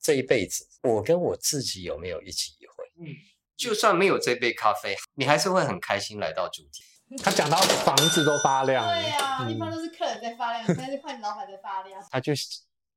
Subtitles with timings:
[0.00, 2.84] 这一辈子，我跟我自己有没有一起一会？
[3.00, 3.14] 嗯，
[3.56, 6.82] 就算没有这杯咖啡，你还是会很开心来到主题。
[7.22, 12.00] 他讲到房子都发亮，对呀、啊，一般都是客人在发亮，现在是看老板在发亮。
[12.10, 12.32] 他就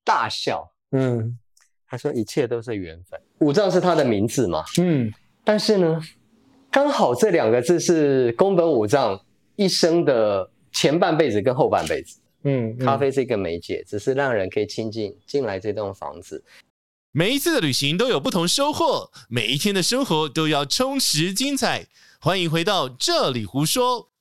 [0.04, 1.38] 大笑，嗯，
[1.88, 3.20] 他说一切都是缘分。
[3.40, 5.12] 五藏是他的名字嘛，嗯，
[5.44, 6.00] 但是呢，
[6.72, 9.20] 刚好这两个字是宫本武藏
[9.56, 12.20] 一生的前半辈子跟后半辈子。
[12.44, 16.44] 嗯，咖啡是一个媒介，只是让人可以亲近进来这栋房子。
[17.16, 21.88] 每一次的旅行都有不同收获，每一天的生活都要充实精彩。
[22.20, 24.13] 欢迎回到这里胡说。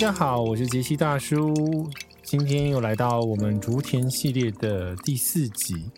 [0.00, 1.86] 大家好，我是杰西大叔，
[2.22, 5.90] 今天又来到我们竹田系列的第四集。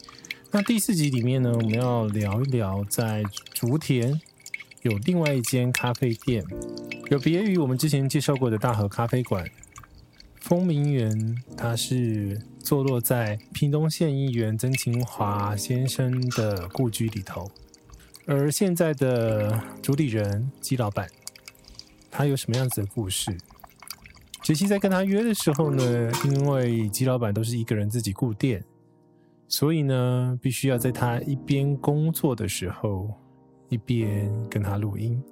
[0.50, 3.22] 那第四集里面呢，我们要聊一聊在
[3.54, 4.20] 竹田
[4.82, 6.44] 有另外一间咖啡店，
[7.12, 9.48] 有别于我们之前介绍过的大和咖啡馆。
[10.40, 17.48] 风鸣园，它是坐落在屏东县议员曾清华先生的故居里头，
[18.26, 21.08] 而现在的主理人姬老板，
[22.10, 23.38] 他有什么样子的故事？
[24.42, 28.64] 杰西在跟他约的时候呢，因为姬老板都是一个人自己顾店，
[29.46, 33.08] 所以呢，必须要在他一边工作的时候，
[33.68, 35.22] 一边跟他录音。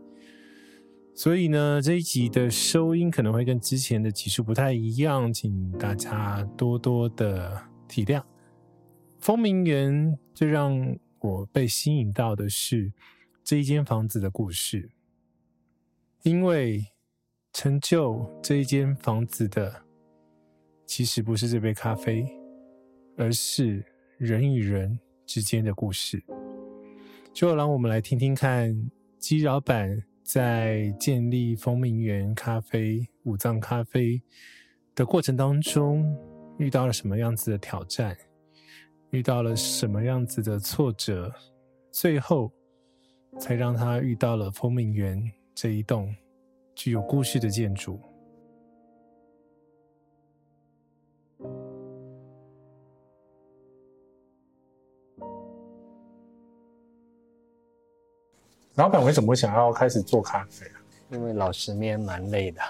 [1.12, 8.22] 所以呢，这一集的收音可能会跟之前的集数不太一样，请大家多多的体谅。
[9.18, 12.92] 风鸣园最让我被吸引到的是
[13.42, 14.88] 这一间房子的故事，
[16.22, 16.89] 因为。
[17.52, 19.82] 成就这一间房子的，
[20.86, 22.24] 其实不是这杯咖啡，
[23.16, 23.84] 而是
[24.18, 26.22] 人与人之间的故事。
[27.32, 34.22] 就让我们来听听看，姬老板在建立丰明园咖啡、五藏咖啡
[34.94, 36.16] 的过程当中，
[36.58, 38.16] 遇到了什么样子的挑战，
[39.10, 41.32] 遇到了什么样子的挫折，
[41.90, 42.52] 最后
[43.38, 45.20] 才让他遇到了丰明园
[45.54, 46.14] 这一栋。
[46.82, 48.00] 具有故事的建筑。
[58.76, 60.80] 老板为什么会想要开始做咖啡啊？
[61.12, 62.62] 因为老师面蛮累的，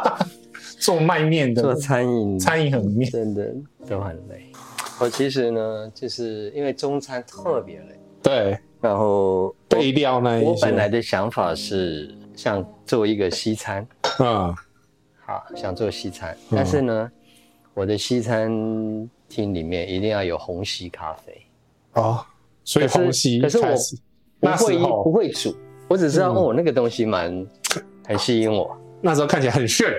[0.78, 3.54] 做卖面的， 做餐饮，餐饮很面，真的
[3.88, 4.52] 都很累。
[5.00, 12.14] 我其实呢，就是因为中餐特别累，对，然后备料那一些，我本来的想法是。
[12.38, 13.84] 想做一个西餐，
[14.18, 14.54] 啊，
[15.26, 17.10] 好，想做西餐，嗯、但是呢，
[17.74, 18.48] 我的西餐
[19.28, 21.42] 厅里面一定要有虹吸咖啡，
[21.94, 22.24] 哦，
[22.62, 23.74] 所以虹吸，可是我
[24.38, 25.52] 不会不会煮，
[25.88, 27.44] 我只知道、嗯、哦，那个东西蛮
[28.06, 29.92] 很吸引我，那时候看起来很炫，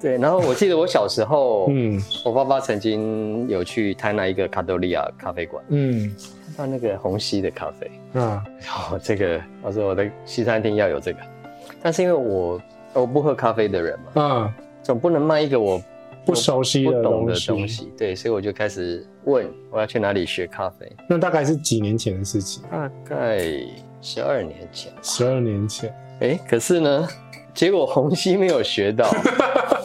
[0.00, 6.14] 对，然后我记得我小时候，嗯，我爸爸曾经有去台南一个卡多利亚咖啡馆，嗯。
[6.54, 8.22] 放那个虹吸的咖啡，嗯，
[8.60, 11.18] 然后这个我说我的西餐厅要有这个，
[11.82, 12.60] 但是因为我
[12.92, 15.82] 我不喝咖啡的人嘛，嗯，总不能卖一个我
[16.24, 20.90] 不熟悉的不懂的东西，对，所以我就开始问我要去哪里学咖啡。
[21.08, 22.62] 那大概是几年前的事情？
[22.70, 23.40] 大概
[24.00, 24.92] 十二年前。
[25.02, 27.08] 十二年前，哎，可是呢，
[27.52, 29.10] 结果虹吸没有学到，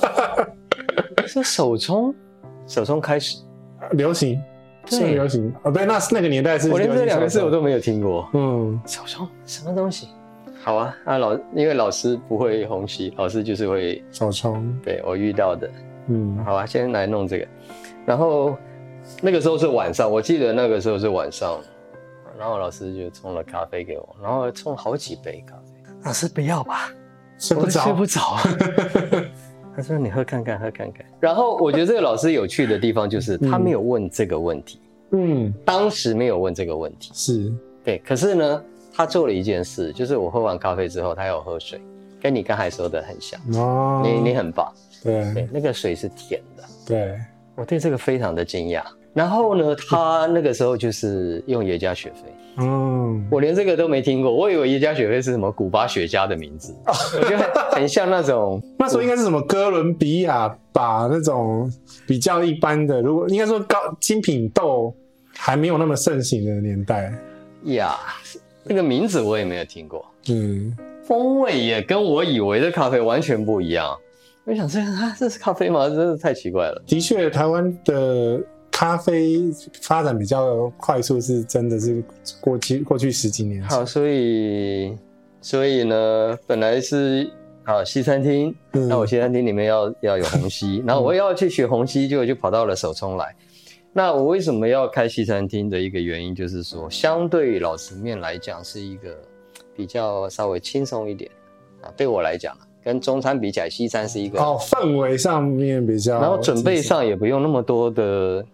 [1.27, 2.13] 是手冲，
[2.67, 3.37] 手冲开始。
[3.91, 4.39] 流行。
[4.89, 6.69] 是很流行哦，对，那是那个年代是。
[6.71, 8.29] 我连这两个字我都没有听过。
[8.33, 10.07] 嗯，手冲什么东西？
[10.61, 14.77] 好啊，啊老，因为老师不会红旗，老师就是会手冲。
[14.83, 15.69] 对，我遇到的。
[16.07, 17.47] 嗯，好啊，先来弄这个。
[18.05, 18.57] 然后
[19.21, 21.59] 那个时候是晚上，我记得那个时候是晚上，
[22.37, 25.93] 然后老师就冲了咖啡给我，然后冲好几杯咖啡。
[26.03, 26.91] 老师不要吧，
[27.37, 28.21] 睡不着，睡不着。
[29.75, 34.81] 他说：“你喝看看，喝看看。”然后我觉得这个老师有趣的地方就是他没有问这个问题。
[35.11, 37.11] 嗯，当时没有问这个问题。
[37.13, 37.97] 是，对。
[37.99, 38.63] 可是呢，
[38.93, 41.81] 他做了一件事，就是我喝完咖啡之后，他有喝水，
[42.21, 43.39] 跟你刚才说的很像。
[43.55, 44.71] 哦，你你很棒。
[45.01, 46.63] 对对，那个水是甜的。
[46.85, 47.19] 对，
[47.55, 48.83] 我对这个非常的惊讶。
[49.13, 52.31] 然后呢，他那个时候就是用耶加雪菲。
[52.61, 56.75] 嗯，我连这个都没听过，我以为耶加雪菲是什么古巴雪茄的名字，
[57.17, 58.61] 我觉得很像那种。
[58.77, 61.71] 那时候应该是什么哥伦比亚吧，那种
[62.05, 63.01] 比较一般的。
[63.01, 64.93] 如果应该说高精品豆
[65.37, 67.13] 还没有那么盛行的年代
[67.63, 67.95] 呀，
[68.63, 70.05] 那个名字我也没有听过。
[70.27, 73.95] 嗯，风味也跟我以为的咖啡完全不一样。
[74.43, 75.87] 我想这啊，这是咖啡吗？
[75.87, 76.83] 真是太奇怪了。
[76.85, 78.41] 的确，台湾的。
[78.79, 82.01] 咖啡发展比较快速，是真的是
[82.39, 83.61] 过去过去十几年。
[83.63, 84.95] 好，所以
[85.41, 87.29] 所以呢，本来是
[87.65, 93.35] 啊西餐厅，嗯、那我西餐厅里面要要有虹吸， 然后我要去学虹吸，结果就跑到了手冲来。
[93.91, 99.13] 那我为什么要开西餐厅的一个原因，就是说，相对于老词面来讲，是一个
[99.75, 101.29] 比较稍微轻松一点
[101.81, 101.91] 啊。
[101.97, 108.45] 对我来讲，跟中餐比起来，西餐是一个哦氛围上面比较，然后准备上也不用那么多的。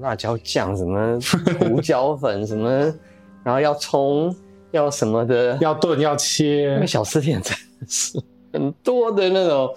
[0.00, 1.18] 辣椒酱什么
[1.60, 2.70] 胡椒粉什么，
[3.44, 4.34] 然后要葱
[4.70, 6.76] 要什么的，要炖要切。
[6.80, 8.18] 那小吃店真的是
[8.52, 9.68] 很多的那种，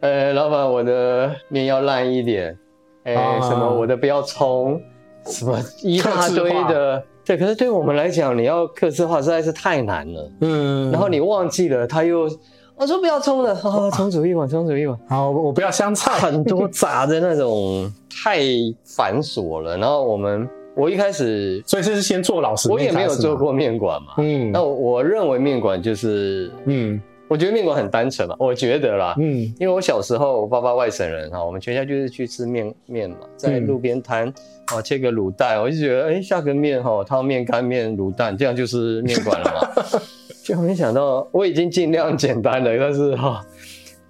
[0.00, 2.56] 呃， 老板我的面要烂一点，
[3.04, 4.80] 哎、欸，啊、什么我的不要葱，
[5.26, 7.02] 什么一大堆的。
[7.24, 10.32] 对，可是对我们来讲，你要客制化实在是太难了。
[10.40, 12.28] 嗯，然后你忘记了，他又。
[12.76, 14.98] 我说不要葱了， 好，葱煮一碗，葱煮一碗。
[15.08, 18.40] 好，我不要香菜，很多杂的那种，太
[18.84, 19.76] 繁琐了。
[19.76, 24.14] 然后我们，我一开始，所以这是先做老师，我也没有做过面馆嘛。
[24.18, 34.26] 嗯，那我，我认为面馆就是，嗯，我觉得面馆很单纯嘛，我觉得啦，嗯，因为我小时候，我爸爸外省人哈，我们全家就是去吃面面嘛，在路边摊，
[34.66, 40.00] 啊、嗯，切个卤蛋，我就觉得，哎、欸，下个面哈，汤面、干面、卤蛋，这样就是面馆了嘛。
[40.42, 43.44] 就没想到，我已经尽量简单了，但是 哈，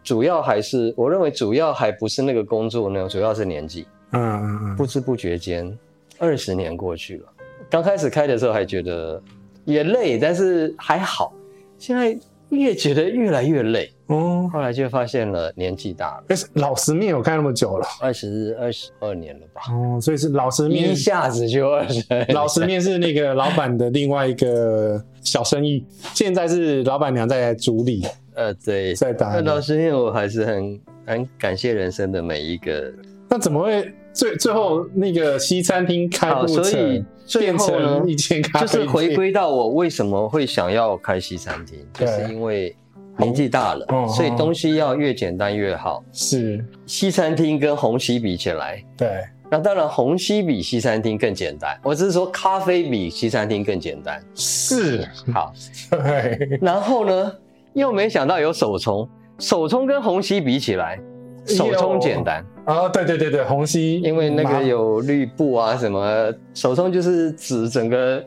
[0.03, 3.87] 主要还是我认为主要还不是那个工作呢，主要是年纪。
[4.13, 4.77] 嗯嗯嗯。
[4.77, 5.77] 不知不觉间，
[6.19, 7.27] 二十年过去了。
[7.71, 9.23] 刚开始开的时候还觉得
[9.65, 11.33] 也累，但是还好。
[11.79, 12.19] 现在
[12.49, 13.93] 越觉得越来越累。
[14.13, 14.51] 哦。
[14.53, 16.25] 后来就发现了年纪大了。
[16.55, 19.63] 老实面我开那么久了，二十二十二年了吧？
[19.71, 22.05] 哦，所以是老实面，一下子就二十。
[22.33, 25.03] 老实面是那个老板的另外一个。
[25.25, 28.05] 小生意，现在是老板娘在主理。
[28.35, 29.29] 呃，对，在打。
[29.29, 32.93] 那老实面，我还是很很感谢人生的每一个。
[33.29, 36.65] 那怎么会最最后那个西餐厅开不成？
[36.65, 42.75] 所以最后呢，一间咖啡就是回归到我为什么会想要开西餐厅，就是因为
[43.19, 46.03] 年纪大了，哦、所以东西要越简单越好。
[46.13, 49.09] 是西餐厅跟红西比起来，对。
[49.51, 51.79] 那当然，红西比西餐厅更简单。
[51.83, 54.19] 我只是说，咖啡比西餐厅更简单。
[54.35, 55.53] 是，好。
[55.93, 56.59] 对。
[56.59, 57.31] 然后呢，
[57.75, 59.07] 又没想到有手冲，
[59.39, 60.99] 手冲跟红西比起来，
[61.45, 62.43] 手冲简单。
[62.65, 68.25] 啊，对对对对，虹吸因为那个有绿布啊什么，手冲就是指整个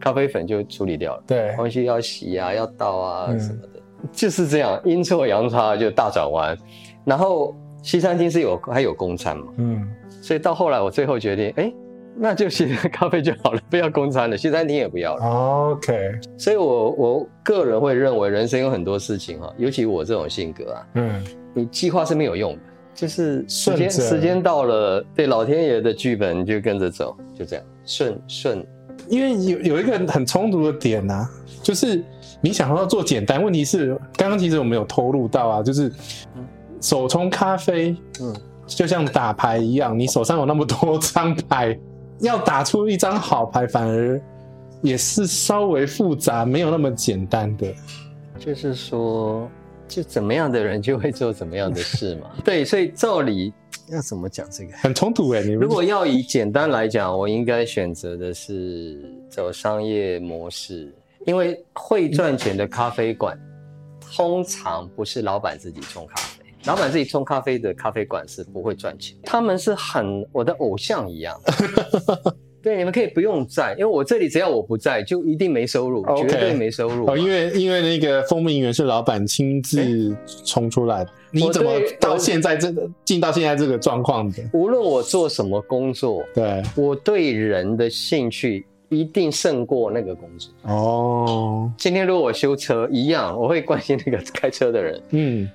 [0.00, 1.22] 咖啡粉就处理掉了。
[1.24, 3.60] 对，虹吸要洗啊，要倒啊什么
[4.12, 6.56] 就是这样，阴错阳差就大转弯。
[7.04, 9.46] 然后西餐厅是有还有公餐嘛？
[9.56, 9.88] 嗯。
[10.22, 11.72] 所以到后来，我最后决定，哎，
[12.16, 15.24] 那就写咖啡就好了，不要公餐了，西餐厅也不要了。
[15.72, 16.12] OK。
[16.38, 22.58] 所以我我个人会认为，人生有很多事情哈，尤其我这种性格啊，嗯，你计划是没有用的，
[22.94, 28.66] 就是时间时间到了，对老天爷的剧本就跟着走，就这样顺顺。
[29.08, 31.28] 因为有有一个很冲突的点啊，
[31.62, 32.02] 就是
[32.44, 35.90] 你想要做简单，问题是刚刚其实我们有透露到啊，就是
[36.80, 38.36] 手冲咖啡，嗯。
[38.66, 41.78] 就像打牌一样，你手上有那么多张牌，
[42.20, 44.18] 要打出一张好牌，反而
[44.80, 47.66] 也是稍微复杂，没有那么简单的。
[48.38, 49.46] 就是说，
[49.86, 52.30] 就怎么样的人就会做怎么样的事嘛。
[52.42, 53.52] 对，所以照理
[53.92, 54.72] 要怎么讲这个？
[54.78, 55.42] 很冲突哎！
[55.42, 60.90] 你如果要以简单来讲，我应该选择的是走商业模式，
[61.26, 63.38] 因为会赚钱的咖啡馆，
[64.14, 66.44] 通常不是老板自己冲咖啡。
[66.64, 71.38] 老板自己冲咖啡的咖啡馆是不会赚钱，他们是很我的偶像一样。
[72.62, 76.26] 对，你们可以不用在，因为我这里只要我不在，就一定没收入，Okay.
[76.26, 77.06] 绝对没收入。
[77.06, 80.16] 哦，因为因为那个蜂蜜园是老板亲自
[80.46, 84.42] 冲出来的，欸、你怎么到现在这个进到现在这个状况的？
[84.54, 90.52] 无论我做什么工作，对，我对人的兴趣一定胜过那个工作。
[90.62, 95.02] 哦，今天如果我修车一样，我会关心那个开车的人。
[95.10, 95.50] 嗯。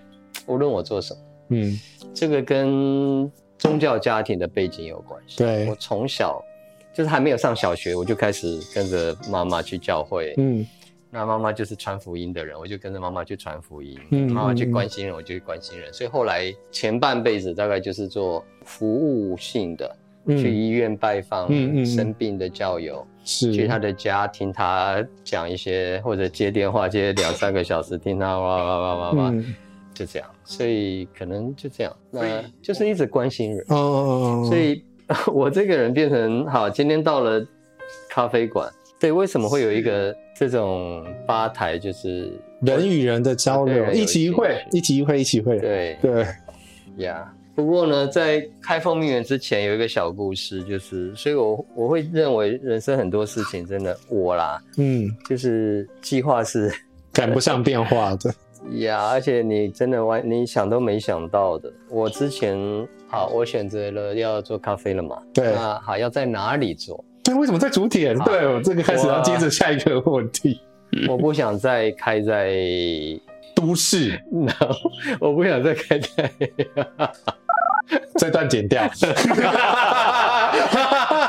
[0.46, 1.20] 无论我做什么，
[1.50, 1.80] 嗯，
[2.12, 5.38] 这个跟宗教家庭的背景有关系。
[5.38, 6.44] 对，我从小
[6.92, 10.34] 就是还没有上小学，我就开始跟着妈妈去教会。
[10.38, 10.66] 嗯，
[11.12, 14.00] 那妈妈就是传福音的人，我就跟着妈妈去传福音。
[14.10, 15.94] 嗯，妈妈去关心人，我就去关心人。
[15.94, 19.96] 所以后来前半辈子大概就是做服务性的，
[20.30, 23.54] 去医院拜访嗯生病的教友，是。
[23.54, 29.34] 去他的家听他讲一些，或者接电话接两三个小时，听他哇哇哇哇哇，
[29.94, 30.28] 就这样。
[30.44, 33.64] 所以可能就这样，那就是一直关心人。
[33.70, 34.84] 哦，所以
[35.32, 37.46] 我这个人变成好，今天到了
[38.10, 38.68] 咖啡馆，
[39.00, 42.32] 对，为什么会有一个这种吧台，就是
[42.62, 45.98] 人与人的交流，一起一会，一起一会，一起一会，对。
[46.02, 46.26] 对，
[46.98, 47.32] 呀。
[47.60, 56.74] 不过呢，在开封蜜园之前有一个小故事，就是，所以我我会认为人生很多事情真的我啦，嗯，就是计划是
[57.12, 58.34] 赶不上变化的
[58.80, 61.70] 呀，而且你真的完你想都没想到的。
[61.90, 62.58] 我之前
[63.10, 67.04] 好，我选择了要做咖啡了嘛，对，那好要在哪里做？
[67.22, 68.18] 对，为什么在竹田？
[68.20, 70.62] 对，我这个开始要接着下一个问题，
[71.10, 72.56] 我，我不想再开在
[73.54, 74.54] 都市， no,
[75.20, 76.32] 我不想再开在。
[78.20, 78.88] 这段剪掉，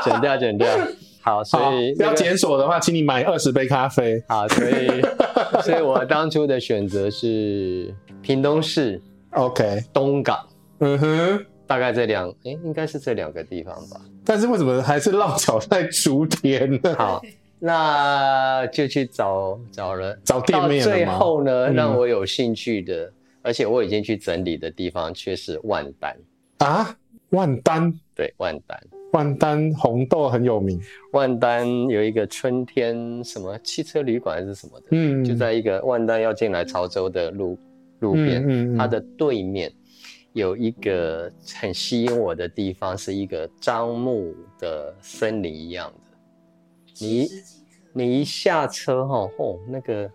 [0.03, 0.67] 剪掉，剪掉。
[1.23, 4.23] 好，所以要检索的话，请你买二十杯咖啡。
[4.27, 5.01] 好，所以，
[5.63, 8.99] 所以我当初的选择是屏东市
[9.31, 10.39] ，OK，东港，
[10.79, 14.01] 嗯哼，大概这两，哎，应该是这两个地方吧。
[14.25, 16.95] 但是为什么还是落脚在竹田呢？
[16.97, 17.21] 好，
[17.59, 20.83] 那就去找找了，找店面。
[20.83, 23.11] 最后呢，让我有兴趣的，
[23.43, 26.17] 而且我已经去整理的地方，却是万丹。
[26.63, 26.95] 啊，
[27.31, 28.79] 万丹，对，万丹，
[29.13, 30.79] 万丹红豆很有名。
[31.11, 37.57] 万丹有一个春天什么汽车旅馆还是什么的，嗯，就在一个万丹要进来潮州的路
[37.99, 39.73] 路边，嗯，嗯，它的对面
[40.33, 46.17] 有一个很吸引我的地方，是一个樟木的森林一样的。
[46.99, 47.27] 你
[47.93, 50.09] 你一下车哈，哦，那个。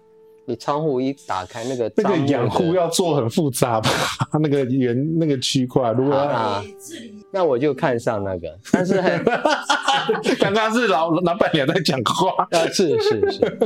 [0.48, 3.90] 你窗户一打开，那个那个养护要做很复杂吧？
[4.40, 6.64] 那个圆那个区块，如果要啊，
[7.32, 8.56] 那我就看上那个。
[8.72, 9.02] 但是
[10.38, 13.60] 刚刚是老老板娘在讲话啊，是是是。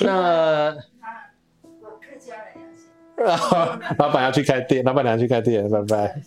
[0.00, 0.74] 那
[1.80, 6.20] 我客家人要老板要去开店，老板娘去开店，拜拜。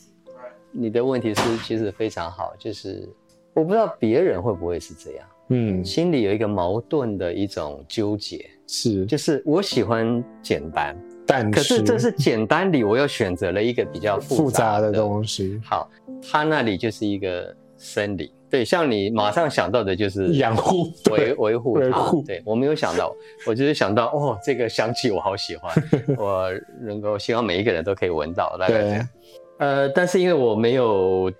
[0.71, 3.09] 你的问题是其实非常好，就是
[3.53, 8.49] 我不知道别人会不会是这样，嗯，心里有一个矛盾的一种纠结。
[8.71, 10.95] 是，就是我喜欢简单，
[11.25, 15.59] 但是可是这是简单里，我又选择了一个比较复杂的，东西。
[15.65, 15.89] 好，
[16.31, 22.21] 它那里就是一个森林，对，像你马上想到的就是养护、维维护、维护。
[22.21, 23.11] 对，我没有想到，
[23.47, 25.73] 我就是想到哦，这个香气我好喜欢，
[26.15, 26.47] 我
[26.79, 28.55] 能够希望每一个人都可以闻到。
[28.67, 29.01] 对，
[29.57, 31.31] 呃，但是因为我没有。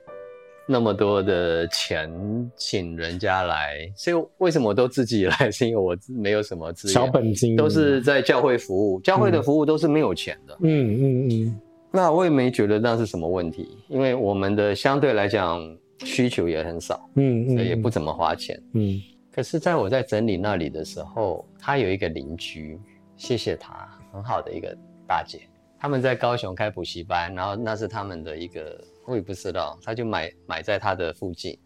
[0.71, 2.07] 那么多的钱
[2.55, 5.33] 请人家来，所以为什么都自己来？
[5.49, 10.55] 是因为我没有什么资源，小本金都是在教会服务，教会的服务都是没有钱的。
[10.61, 11.59] 嗯嗯嗯。
[11.91, 15.59] 那我也没觉得那是什么问题，因为我们的相对来讲
[16.03, 18.61] 需求也很少，嗯嗯，所以也不怎么花钱。
[18.75, 19.01] 嗯。
[19.31, 22.79] 可是在我在整理那里的时候，他有一个邻居，
[23.17, 25.39] 谢谢他，很好的一个大姐，
[25.79, 28.79] 他们在高雄开补习班，然后那是他们的一个。
[29.09, 31.57] 我也不知道，他就买买在他的附近，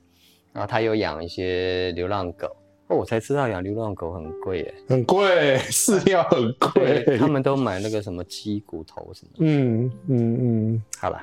[0.53, 2.47] 然后他有养一些流浪狗。
[2.87, 7.17] 哦，我才知道养流浪狗很贵耶，很贵，饲料很贵。
[7.17, 9.37] 他们都买那个什么鸡骨头什么的。
[9.39, 10.83] 嗯嗯嗯。
[10.97, 11.21] 好了，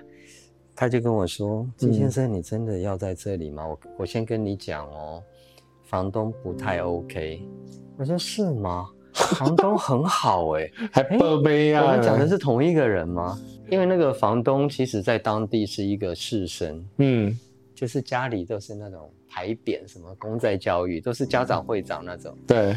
[0.77, 5.23] 他就跟我说：“金先生，你真的要在这里吗？”我我先跟你讲哦，
[5.85, 7.43] 房东不太 OK。
[7.97, 8.89] 我说是吗？
[9.13, 11.85] 房东很好哎，还宝贝啊！
[11.85, 13.39] 我们讲的是同一个人吗？
[13.71, 17.39] 因为那个房东其实在当地是一个士绅，嗯，
[17.75, 22.37] 就是家里都是那种牌匾，什么公在教育，都是家长会长那种。
[22.47, 22.75] 对。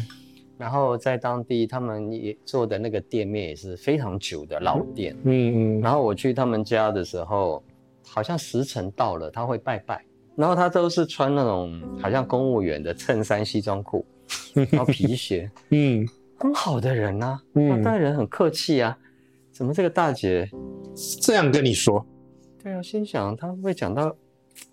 [0.56, 5.16] 然后在当地，他们也做的那个店面也是非常久的老店。
[5.24, 5.80] 嗯嗯。
[5.80, 7.60] 然后我去他们家的时候，
[8.06, 10.04] 好像时辰到了，他会拜拜。
[10.36, 14.06] 然后他都是穿那种好像公务员的衬衫、西装裤，
[14.70, 15.50] 然后皮鞋。
[15.70, 16.08] 嗯。
[16.36, 18.96] 很好的人啊，他待人很客气啊。
[19.54, 20.50] 怎么这个大姐
[21.20, 22.04] 这样跟你说？
[22.62, 24.14] 对啊，心想他会不会讲到，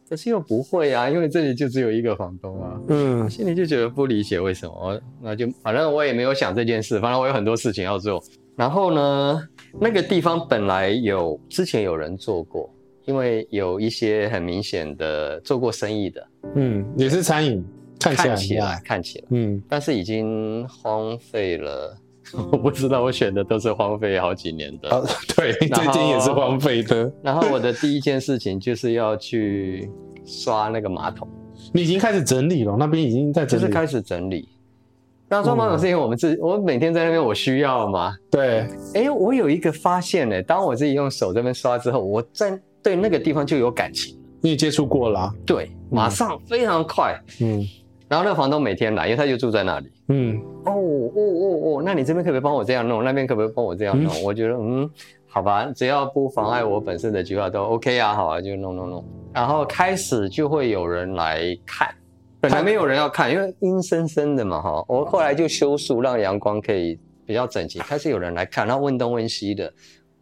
[0.09, 2.81] 可是又不会啊，因为这里就只有一个房东啊。
[2.87, 8.23] 嗯，心里就觉得不理解为什么，那就反正我也没有想这件事，反正我有很多事情要做。
[8.55, 9.47] 然后呢，
[9.79, 12.67] 那个地方本来有之前有人做过，
[13.05, 17.63] 因为有一些很明显的做过生意的，嗯，也是餐饮，
[17.99, 21.95] 看起来，看起来，看起来，嗯，但是已经荒废了。
[22.51, 24.89] 我不知道，我选的都是荒废好几年的。
[24.89, 25.01] 啊、
[25.35, 27.11] 对， 最近也是荒废的。
[27.21, 29.89] 然后我的第一件事情就是要去
[30.25, 31.27] 刷那个马桶。
[31.73, 33.61] 你已经开始整理了，那边已经在整理。
[33.61, 34.47] 就是开始整理。
[35.27, 38.13] 那刷马桶是因为我们自己，我每天在那边我需要嘛。
[38.29, 38.67] 对。
[38.93, 44.17] 哎，我有一个发现呢，当我自己用手这边刷之后，我在对那个地方就有感情。
[44.41, 47.65] 你也接触过了，对，马上非常快，嗯。
[48.07, 50.41] 然后那个房东每天来，因为他就住在那里，嗯。
[50.65, 53.03] 哦哦哦哦，那你这边可不可以帮我这样弄？
[53.03, 54.13] 那边可不可以帮我这样弄？
[54.13, 54.89] 嗯、我觉得，嗯，
[55.27, 59.03] 好吧，只要不妨碍我本身的计划都 OK 啊，好啊，就弄弄弄。
[59.33, 61.87] 然后开始就会有人来看，
[62.39, 64.83] 本来没有人要看，因为阴森森的嘛，哈。
[64.87, 69.71] 我后来就修树，让阳光可以比较整齐，开始有人来看，然后问东问西的。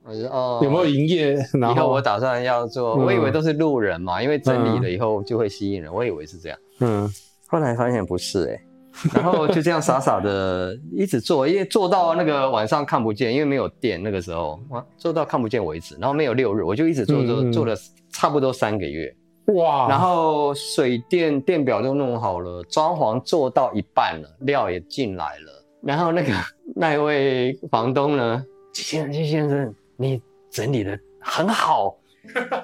[0.06, 1.34] 我说哦，有没有营业？
[1.60, 6.58] 然后以后我打算要做，我以为都是路人嘛，因为整理了以后就会吸引人，我以为是这样。
[6.80, 7.10] 嗯，
[7.48, 8.69] 后来发现不是哎。
[9.14, 15.96] 然后就这样傻傻的一直做，因为做到那个晚上看不见，因为没有电那个时候，哇，做到看不见为止。
[16.00, 17.76] 然后没有六日，我就一直做做做了
[18.12, 19.16] 差不多三个月。
[19.54, 19.88] 哇！
[19.88, 25.66] 然后水电电表都弄好了，装潢做到一半了，料也进来了。
[25.82, 26.34] 然后那个
[26.76, 28.44] 那一位房东呢，
[28.74, 31.96] 季先生，季先生，你整理的很好。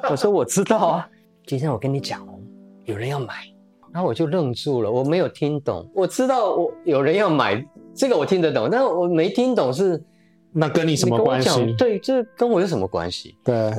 [0.09, 1.09] 我说我知道啊，
[1.47, 2.39] 季先生，我跟你讲哦，
[2.83, 3.54] 有人要买。
[3.95, 5.89] 然后我就愣住了，我没有听懂。
[5.95, 10.03] 我知道我有人要买这个，我听得懂，但是我没听懂是
[10.51, 11.73] 那跟你什么关系？
[11.77, 13.37] 对，这跟我有什么关系？
[13.41, 13.71] 对，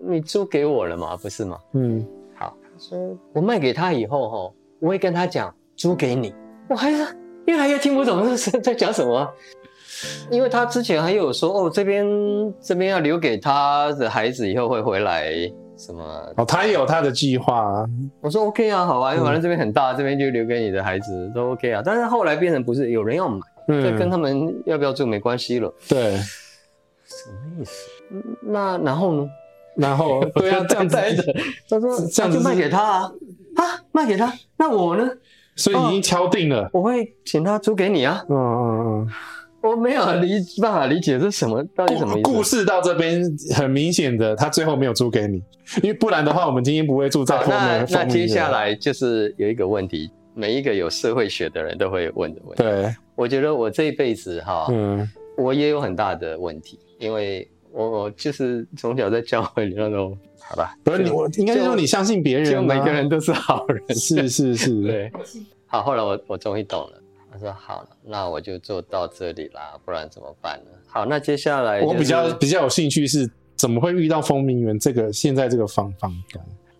[0.00, 1.16] 你租给我了嘛？
[1.16, 1.58] 不是吗？
[1.72, 2.56] 嗯，好。
[2.62, 6.32] 他说我卖给他以后哈，我会跟他讲租给你。
[6.68, 7.04] 我还是
[7.46, 9.28] 越来越听不懂这是在讲什么，
[10.30, 12.06] 因为他之前还有说哦，这边
[12.60, 15.34] 这边要留给他的孩子以后会回来。
[15.76, 16.32] 什么？
[16.36, 17.84] 哦，他也有他的计划啊。
[18.20, 21.82] 我说 OK 啊，好啊，因为反正这边很大，嗯、这边就留给你的孩子都 OK 啊。
[21.84, 25.72] 但是后来变成不是有人要买，这、嗯、跟他们要不要住没关系了。
[25.88, 26.16] 对，
[27.04, 27.90] 什么意思？
[28.42, 29.28] 那然后呢？
[29.76, 31.34] 然后 对啊，这样子的。
[31.68, 33.12] 他说这样就卖给他啊
[33.56, 34.32] 啊，卖给他。
[34.56, 35.08] 那我呢？
[35.56, 38.24] 所以已经敲定了，我会请他租给你啊。
[38.28, 39.08] 嗯嗯嗯。
[39.64, 42.30] 我没有理办法理解这什么，到底什么意思？
[42.30, 43.24] 故事到这边
[43.56, 45.42] 很明显的，他最后没有租给你，
[45.82, 47.86] 因为不然的话，我们今天不会住在后面。
[47.88, 52.62] 那那接下来就是有一个问题，每一个有社会学的人都会问的问题。
[52.62, 60.76] 对，我觉得我这一辈子哈，嗯，我也有很大的问题，因为我我就是从小在教会里那种，好吧？
[60.84, 63.82] 不是你，我应该说你相信别人，就每个人都是好人。
[63.96, 65.10] 是是是， 对。
[65.66, 67.00] 好，后来我我终于懂了。
[67.34, 70.70] 他说好了，那我就做到这里啦，不然怎么办呢？
[70.86, 76.06] 好，那接下来、就是、我比较比较有兴趣是怎么会遇到丰明园这个现在这个方法？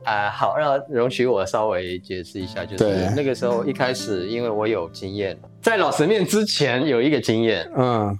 [0.04, 8.16] 啊、呃，好，让容许我稍微解释一下，就是那个时候一开始，因为我有经验，在老师面之前有一个经验，嗯，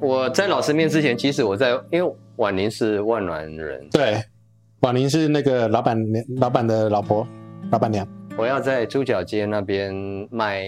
[0.00, 4.22] 我在老师面之前，其实我在，因为婉玲是万峦人，对，
[4.80, 7.28] 婉玲是那个老板娘，老板的老婆，
[7.70, 9.92] 老板娘，我要在猪脚街那边
[10.30, 10.64] 卖。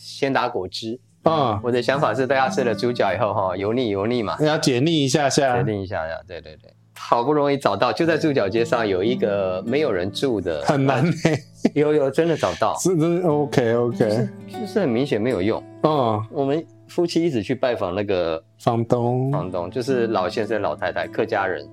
[0.00, 1.52] 鲜打果汁啊！
[1.52, 6.18] 嗯、我的想法是，大家吃了猪脚以后，哈，油腻油腻嘛，要解腻一下下，解腻一下下。
[6.26, 11.12] 对对对，好不容易找到，就在猪脚街上有一个没有人住的，很难呢。
[11.74, 14.28] 有有真的找到，是是 OK OK，就是，
[14.60, 15.62] 就是很明显没有用。
[15.82, 21.68] 嗯，我们夫妻一直去拜访那个房东，房东就是老先生老太太客家人。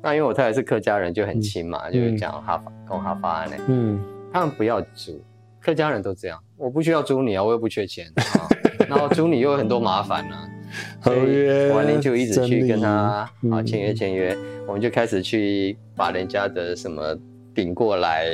[0.00, 3.56] 那因为我太太是客家人，就很亲嘛，嗯、就是讲哈法跟哈法安呢。
[3.66, 4.00] 嗯，
[4.32, 5.20] 他们不要租。
[5.60, 8.48] 客家人都这样，我不需要租你啊，我又不缺钱，啊、
[8.88, 10.48] 然后租你又有很多麻烦呢、啊。
[11.02, 14.34] 合约，婉玲就一直去跟他啊签约签约，
[14.66, 17.14] 我们就开始去把人家的什么
[17.54, 18.26] 顶过来，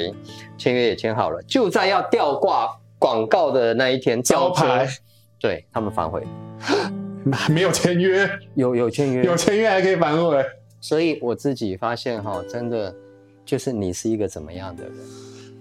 [0.57, 4.87] 签约也签好了，就在要吊挂广告的那一天，招牌，
[5.41, 6.23] 对他们反悔，
[7.51, 10.45] 没有签约，有有签约，有签约还可以反悔，
[10.81, 12.95] 所以我自己发现哈，真的
[13.45, 14.93] 就是你是一个怎么样的人。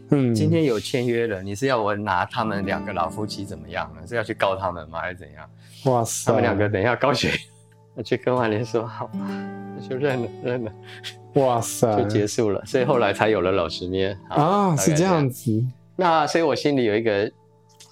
[0.10, 4.08] 嗯，今天有签约了，你是要我拿他们两个老夫妻怎么样呢？
[4.08, 5.50] 是要去告他们吗，还是怎样？
[5.86, 7.30] 哇塞，他们两个等一下高血，
[7.94, 9.10] 我去跟婉玲说，好
[9.90, 10.72] 就认了，认了。
[11.34, 15.64] 哇塞，就结束了，所以后来才有了老实捏啊，是这样子。
[15.96, 17.30] 那所以我心里有一个，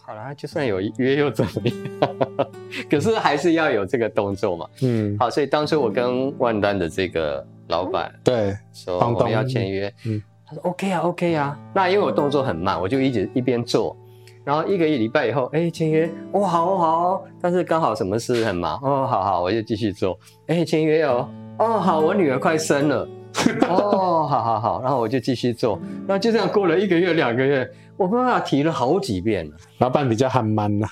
[0.01, 1.51] 好了，就算有约又怎么
[1.99, 2.15] 样？
[2.89, 4.69] 可是还是要有这个动作嘛。
[4.81, 10.21] 嗯，好，所以当初我跟万丹的这个老板对说我们要签约，嗯。
[10.47, 11.59] 他说 OK 啊，OK 啊。
[11.73, 13.95] 那因为我动作很慢，我就一直一边做，
[14.43, 17.21] 然后一个礼拜以后，哎，签约，哦，好哦，好哦。
[17.41, 20.17] 但是刚好什么事很忙，哦，好好，我就继续做。
[20.47, 21.27] 哎，签约哦，
[21.59, 23.07] 哦，好，我女儿快生了，
[23.67, 25.79] 哦，好好好，然后我就继续做。
[26.07, 29.55] 那就这样过了一个月、两个月，我爸爸提了好几遍了。
[29.79, 30.87] 老板比较憨慢呐，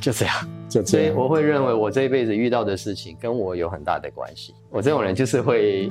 [0.00, 0.34] 就这样，
[0.68, 1.14] 就这样。
[1.14, 4.54] 所以我会认为我这一辈子遇到的事情跟我有很大的关系。
[4.70, 5.88] 我这种人就是会。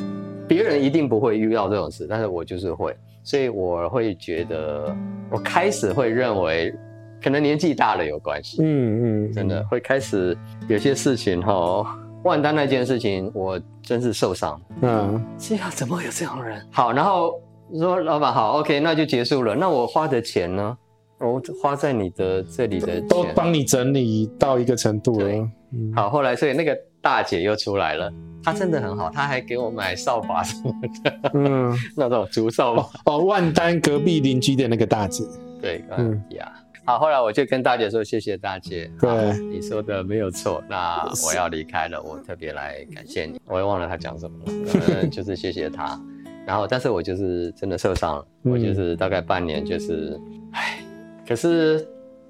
[0.48, 4.96] 别人一定不会遇到这种事，但是我就是会，所以我会觉得，
[5.30, 6.74] 我开始会认为，
[7.22, 10.38] 可能年纪大了有关系，嗯嗯，嗯真的会开始
[10.70, 16.62] 有些事情哈，万丹那件事情，我真是受伤，嗯，这样怎么会有这样的人？
[16.70, 17.34] 好，然后
[17.74, 19.56] 说老板好，OK，那就结束了。
[19.56, 20.78] 那我花的钱呢？
[21.20, 25.28] 我花在你的这里的钱都帮你整理到一个程度了。
[25.74, 28.12] 嗯、好，后来所以那个大姐又出来了，
[28.44, 30.72] 她真的很好，她还给我买扫把什么
[31.04, 32.88] 的，嗯， 那种竹扫把。
[33.06, 35.24] 哦，万丹隔壁邻居的那个大姐。
[35.60, 36.52] 对，嗯呀。
[36.88, 40.64] 好，后来我就跟大姐说：“谢谢大姐，对，你说的没有错。
[40.70, 43.38] 那我要离开了，我特别来感谢你。
[43.46, 46.00] 我也忘了她讲什么了， 就是谢谢她。
[46.46, 50.18] 然后，但是我就是真的受伤了，我就是大概半年，就是，
[50.54, 50.82] 唉，
[51.28, 51.86] 可是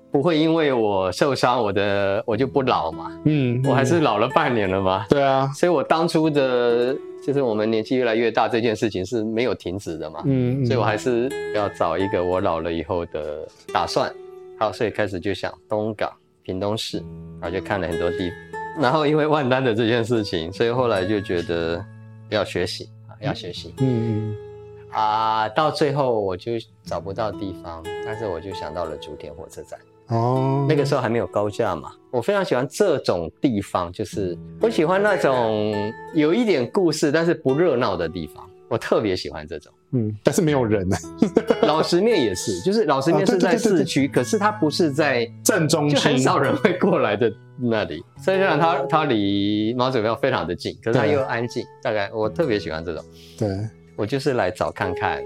[0.09, 5.05] 不会因为我受伤，我的我就不老嘛，嗯，我还是老了半年了嘛。
[5.07, 14.11] 对啊，所以我当初的，就是我们年纪越来越大这件事情是没有停止的嘛，嗯，所以我还是要找一个我老了以后的打算。”
[14.59, 16.97] 好，所以开始就想东港、屏东市，
[17.39, 21.83] 然后就看了很多地方，然后因为万丹的这件事情，所以后来就觉得
[22.29, 23.73] 要学习啊，要学习。
[23.77, 24.35] 嗯嗯。
[24.89, 29.79] 啊，到最后我就找不到地方，但是我就想到了竹田火车站。
[30.07, 30.65] 哦。
[30.67, 39.71] 那个时候还没有高架嘛，我非常喜欢这种地方，就是我喜欢那种有一点故事，但是不热闹的地方，我特别喜欢这种。
[39.91, 40.97] 嗯，但是没有人呢。
[41.63, 48.03] 老实面也是，就是老实面是在市区，可是它不是在正中心，就很少人会过来的那里。
[48.17, 51.63] 虽然它它离毛水庙非常的近，可是它又安静。
[51.81, 53.03] 大概我特别喜欢这种。
[53.37, 53.47] 对，
[53.95, 55.23] 我就是来找看看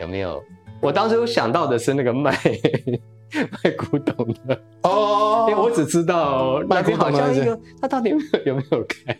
[0.00, 0.42] 有没有。
[0.80, 2.38] 我当时想到的是那个卖
[3.64, 9.16] 卖古董的哦，因为我只知道那边好像一个，它到底有没有有没有开？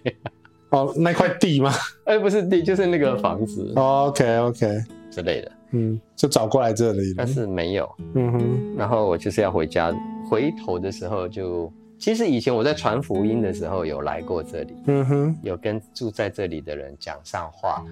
[0.74, 1.72] 哦，那块地吗？
[2.04, 3.72] 哎，不是地，就是那个房子。
[3.76, 7.88] 哦、OK OK 之类的，嗯，就找过来这里，但是没有。
[8.14, 9.94] 嗯哼，然后我就是要回家，
[10.28, 17.84] 回头的时候就，其实以前我在传福音的时候有来过这里，嗯哼，有跟住在这里的人讲上话，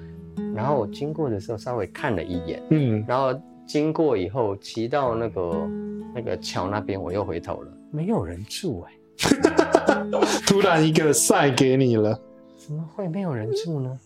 [0.52, 3.32] 然后我经过的时候稍微看了一眼，嗯，然后
[3.64, 5.68] 经过以后骑到那个
[6.12, 8.92] 那个桥那边，我又回头了，没有人住哎、
[9.30, 10.10] 欸，
[10.48, 12.18] 突然一个晒给你了。
[12.64, 13.98] 怎么会没有人住呢？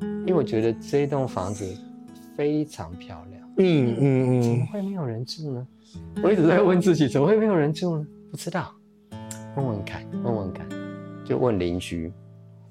[0.00, 1.64] 因为我觉得这栋房子
[2.36, 3.48] 非常漂亮。
[3.58, 5.64] 嗯嗯嗯，怎么会没有人住呢？
[6.20, 8.06] 我一直在问自己，怎么会没有人住呢？
[8.28, 8.74] 不知道，
[9.56, 10.66] 问问看，问问看，
[11.24, 12.12] 就问邻居，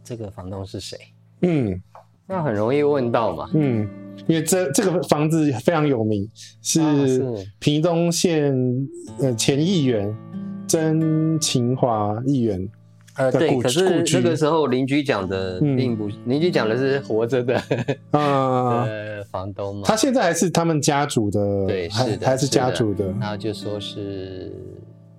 [0.03, 0.97] 这个房东是谁？
[1.43, 1.81] 嗯，
[2.27, 3.49] 那很容易问到嘛。
[3.53, 3.87] 嗯，
[4.27, 6.29] 因为这这个房子非常有名，
[6.61, 7.23] 是
[7.57, 8.53] 屏东县
[9.21, 10.13] 呃前议员
[10.67, 12.69] 曾晴华议员。
[13.15, 17.55] 呃，对，可是那个时候邻居讲的并不，邻、嗯、居讲的是活着的，
[18.11, 24.51] 啊、呃，房东嘛，他现在还是他们家族的，对，是的，还是家族的，然后就说是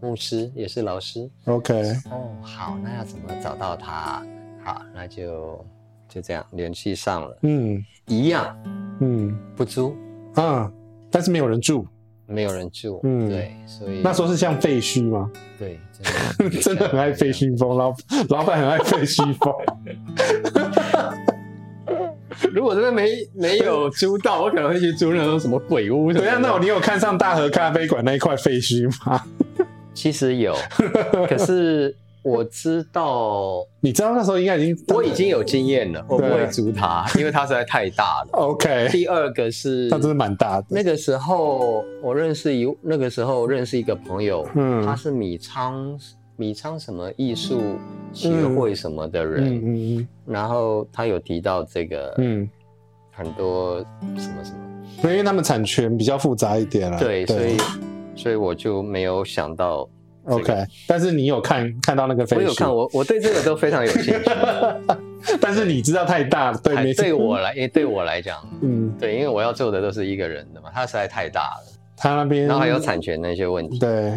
[0.01, 1.75] 牧师，也是老师，OK，
[2.11, 4.23] 哦，好，那要怎么找到他？
[4.63, 5.65] 好，那就
[6.09, 8.57] 就这样联系上了，嗯，一样，
[9.01, 9.97] 嗯，不租，
[10.35, 10.71] 啊，
[11.11, 11.87] 但是没有人住。
[12.27, 15.31] 没有人住，嗯，对，所以那时候是像废墟吗？
[15.59, 15.79] 对，
[16.39, 17.95] 真的，真的很爱废墟风，老
[18.29, 19.55] 老板很爱废墟风。
[22.53, 26.13] 如果这边没没有租到，我可能会去租那种什么鬼屋。
[26.13, 29.23] 对啊，那我你有看上大和咖啡馆那一块废墟吗？
[29.95, 30.55] 其实有，
[31.29, 31.97] 可是。
[32.27, 38.31] 我知道， 你知道那时候应该已经，我已经有经验了，我不会租它，因为它实在太大了。
[38.35, 38.89] OK。
[38.91, 40.67] 第二个是，它真的蛮大的。
[40.69, 45.97] 那个时候我认识一，那个时候认识一个朋友，嗯，他是米仓
[46.35, 47.77] 米仓什么艺术
[48.13, 52.49] 协会什么的人，嗯然后他有提到这个，嗯，
[53.13, 53.79] 很多
[54.17, 57.57] 什么什么，因为他们产权比较复杂一点了，对，所以
[58.17, 59.89] 所以我就没有想到。
[60.27, 62.41] OK，但是你有看看到那个废墟？
[62.41, 64.31] 我有看，我我对这个都非常有兴趣。
[65.41, 71.73] 但是你知道太大了，对，对我来，因为对我来讲，嗯，对，因为我要做的都是一个人的嘛，它实在太大了。
[71.97, 73.79] 他那边，然后还有产权的一些问题。
[73.79, 74.13] 对，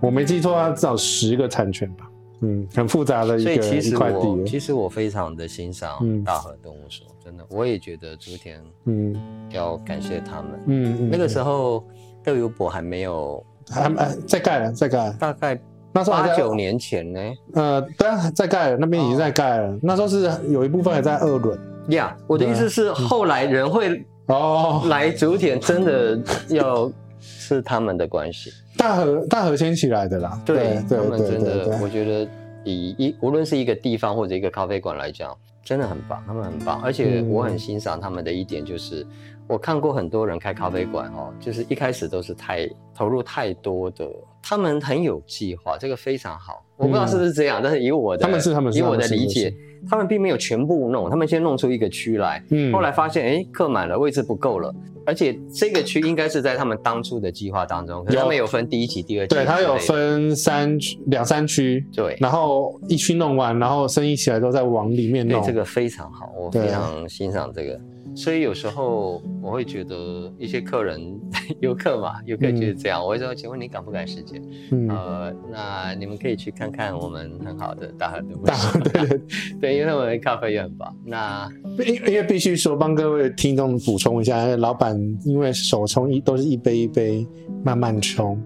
[0.00, 2.06] 我没记错，他至少十个产权吧。
[2.42, 4.44] 嗯，很复杂的一个一块地。
[4.46, 9.14] 其实我非常的欣赏大和动物所，真的，我也觉得竹田，嗯，
[9.50, 10.50] 要感谢他们。
[10.66, 11.84] 嗯，那个时候
[12.24, 13.44] 豆油博还没有。
[13.70, 15.60] 还还在盖了，在盖，大概
[15.92, 17.20] 那时候八九年前呢。
[17.54, 19.78] 呃，对啊，在盖了，那边已经在盖了。
[19.82, 21.58] 那时候是有一部分还在二轮。
[21.88, 28.52] 呀，我的意思是，后来人会哦来竹田，真的要是他们的关系。
[28.76, 30.40] 大和大和先起来的啦。
[30.44, 32.28] 对，他们真的，我觉得
[32.64, 36.80] 以一无论是一个地方或者一个咖啡馆来讲，真的很棒，他们很棒。
[36.82, 39.06] 而且我很欣赏他们的一点就是。
[39.50, 44.08] 我看过很多人开咖啡馆哦，就是一开始都是太投入太多的，
[44.40, 46.64] 他们很有计划，这个非常好。
[46.76, 49.52] 我不知道是不是这样，但是以我的他们是他们以我的理解，
[49.88, 54.72] 他们并没有全部弄，他们先弄出一个区来，嗯，后来发现哎客满了，位置不够了，
[55.04, 67.78] 而且这个区应该是在他们当初的计划当中，他们有分第一期、第二期，对，他有分三两三区，对，然后一区弄完，然后生意起来之后再往里面弄，这个非常好，我非常欣赏这个。
[68.14, 71.00] 所以有时候我会觉得一些客人
[71.60, 73.00] 游客嘛，游客就是这样。
[73.00, 74.42] 嗯、我会说，请问你赶不赶时间？
[74.70, 79.20] 嗯、呃，那你们可以去看看我们很好的大和的 大河，对对对，
[79.60, 80.94] 对，因为我们的咖啡也很棒。
[81.04, 81.48] 那
[81.86, 87.26] 因因为必须说，帮各位听众补充一下，老板因为手冲一都是一杯一杯
[87.64, 88.40] 慢慢冲。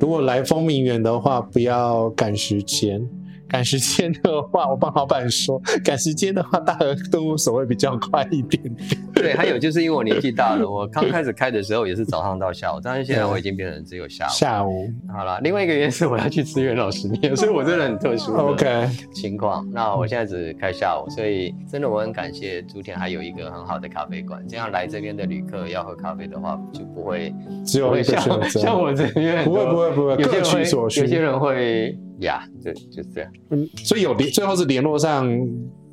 [0.00, 3.08] 如果来丰明园的话，不要赶时间。
[3.52, 8.98] 赶时间的话，我帮老板说，赶时间的话，大和动物所会比较快一点点。
[9.12, 14.30] 对，还有就是因为我年纪大了，我刚开始开的时候也是早上到下午，但是现在我已经变成只有下午。
[14.30, 14.88] 下午。
[15.14, 18.32] 好了，另外一个原因是我要去支援老师念，所以我真的很特殊。
[18.56, 18.88] OK。
[19.12, 27.34] 情况，那我现在只开下午，所以真的我很感谢竹田还有一个很好的咖啡馆，这样来这边的旅客要喝咖啡的话，就不会
[27.66, 28.60] 只有一个选择。
[28.60, 31.00] 像我这边不会不会不会，各取所需。
[31.00, 31.94] 有些人会。
[32.22, 33.30] 呀，就就是这样。
[33.50, 35.28] 嗯，所以有联，最后是联络上，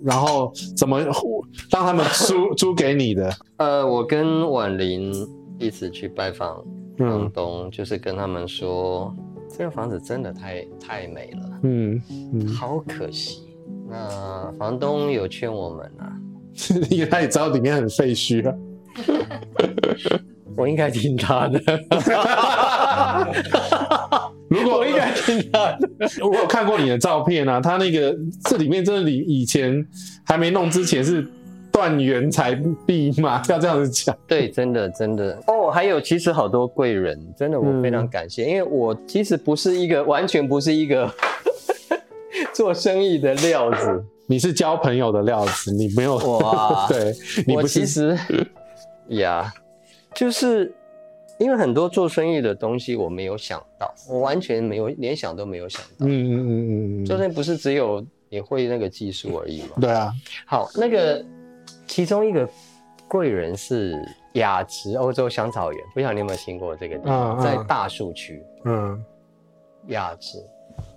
[0.04, 3.32] 然后怎么让他们租租 给你的？
[3.58, 5.14] 呃，我跟婉玲
[5.60, 6.64] 一起去拜访
[6.98, 9.14] 房东，嗯、就是跟他们说，
[9.58, 12.02] 这个房子真的太太美了，嗯，
[12.34, 13.48] 嗯，好可惜。
[13.90, 16.14] 那房东有劝我们啊，
[16.90, 18.56] 因为他也知道里面很废墟啊。
[20.58, 21.60] 我应该听他的。
[24.50, 25.88] 如果我应该听他的，
[26.28, 29.86] 我有看过你的照片啊，他那个这里面真的，你以前
[30.26, 31.24] 还没弄之前是
[31.72, 34.16] 断垣才壁嘛， 要这样子讲。
[34.28, 41.08] 对，真的真的哦，还有其实好多贵人，真的我非常感谢，嗯、因为我其实不是一个完全不是一个
[42.52, 46.88] 做生意的料子，你是交朋友的料子，你没有哇？
[46.90, 47.14] 对，
[47.46, 48.18] 你不是我其实
[49.10, 49.54] 呀，
[50.14, 50.74] 就是。
[51.38, 56.06] 因为很多做生意的东西我没有想到，我完全没有连想都没有想到。
[56.06, 59.70] 嗯嗯嗯嗯，做生意不是只有你会那个技术而已吗？
[59.80, 60.12] 对啊。
[60.46, 61.26] 好，那个
[61.88, 62.46] 其中一个
[63.08, 63.98] 贵人是
[64.34, 67.40] 雅致欧洲香草园，不晓得你有没有听过这个地方？
[67.40, 68.44] 在大树区。
[68.66, 69.02] 嗯。
[69.88, 70.44] 雅致，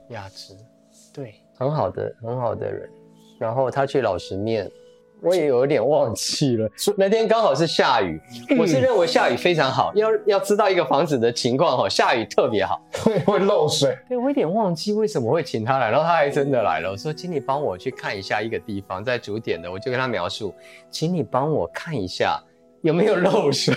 [0.08, 0.56] 雅致，
[1.12, 2.90] 对，很好的很好的人。
[3.38, 4.68] 然后他去老实面。
[5.22, 8.20] 我也有点忘记了，那天刚好是下雨。
[8.58, 13.96] 我是认为下雨非常好，要要知道一个房子的情况哈，下雨特别好， 会会漏水。
[14.08, 16.90] 对，我有点忘记为什么会请他来，然后他还真的来了。
[16.90, 20.52] 我说，请你帮我去看一下一个地方，在主点的，我就跟他描述，
[20.90, 22.42] 请你帮我看一下
[22.80, 23.74] 有没有漏水。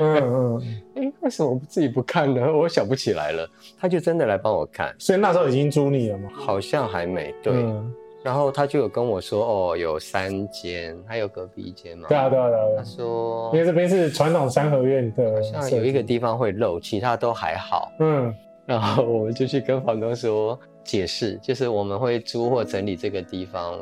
[0.00, 0.62] 嗯嗯，
[0.96, 2.52] 哎，为什么自己不看呢？
[2.52, 3.48] 我想不起来了。
[3.78, 6.28] 他就真的来帮我看，所以那时候已经租你了吗？
[6.34, 7.32] 好像还没。
[7.40, 7.52] 对。
[7.52, 12.08] 嗯然后他就有跟我说，哦，有三间，还有隔壁一间嘛。
[12.08, 12.64] 对啊，对啊，对啊。
[12.76, 17.90] 他说，因为这边是传统三合院的，好像有一个地方会漏，其他都还好。
[17.98, 18.32] 嗯。
[18.64, 23.78] 然后我们就去跟房东说解释，就是我们会租或整理这个地方，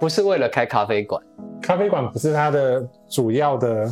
[0.00, 1.22] 不是为了开咖啡馆。
[1.62, 3.88] 咖啡馆不是他的主要的。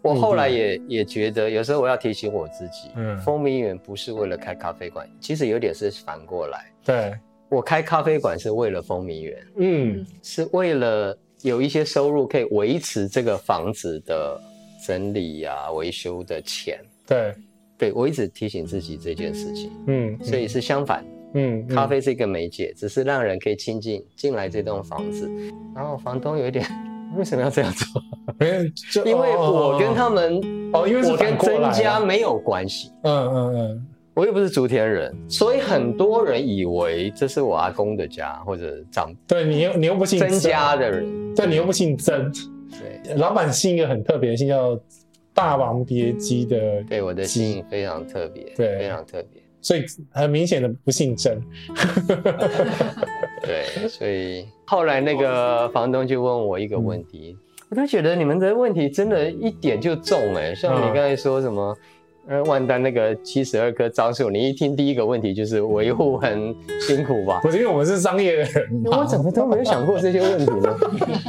[0.00, 6.66] 我后来也也觉得，有时候我要提醒我自己，嗯，丰名园不是为了开咖啡馆，其实有点是反过来。
[6.84, 7.12] 对。
[7.50, 14.38] 我开咖啡馆是为了丰名园，嗯，是为了有一些收入可以维持这个房子的
[14.86, 16.78] 整理呀、啊、维修的钱。
[17.06, 17.34] 对，
[17.78, 21.02] 对我一直提醒自己这件事情，嗯，所以是相反，
[21.34, 25.30] 嗯，咖啡是一个媒介，只是让人可以亲近进来这栋房子。
[25.74, 26.66] 然后房东有一点，
[27.16, 28.02] 为什么要这样做？
[29.06, 30.38] 因为我跟他们
[30.74, 32.92] 哦，因为我跟曾家没有关系。
[33.04, 33.86] 嗯嗯嗯。
[34.18, 39.14] 我又不是竹田人，所以很多人以为这是我阿公的家或者长。
[39.28, 42.28] 对，你又你又不姓曾家的人，对，你又不姓曾。
[42.68, 44.74] 对，老板姓一个很特别的姓，叫
[45.32, 46.82] 《霸王别姬》的。
[46.88, 49.40] 对，我的姓非常特别，对，非常特别。
[49.60, 51.40] 所以很明显的不姓曾。
[53.40, 57.36] 对，所以后来那个房东就问我一个问题，
[57.70, 61.72] 我都觉得你们的问题真的一点就中哎，像你刚才说什么。
[62.28, 67.40] 呃，万丹那个七十二棵樟树，你一听第一个问题就是维护很辛苦吧？
[67.42, 70.76] 不是因为我们是商业的人，我怎么都没有想过这些问题呢？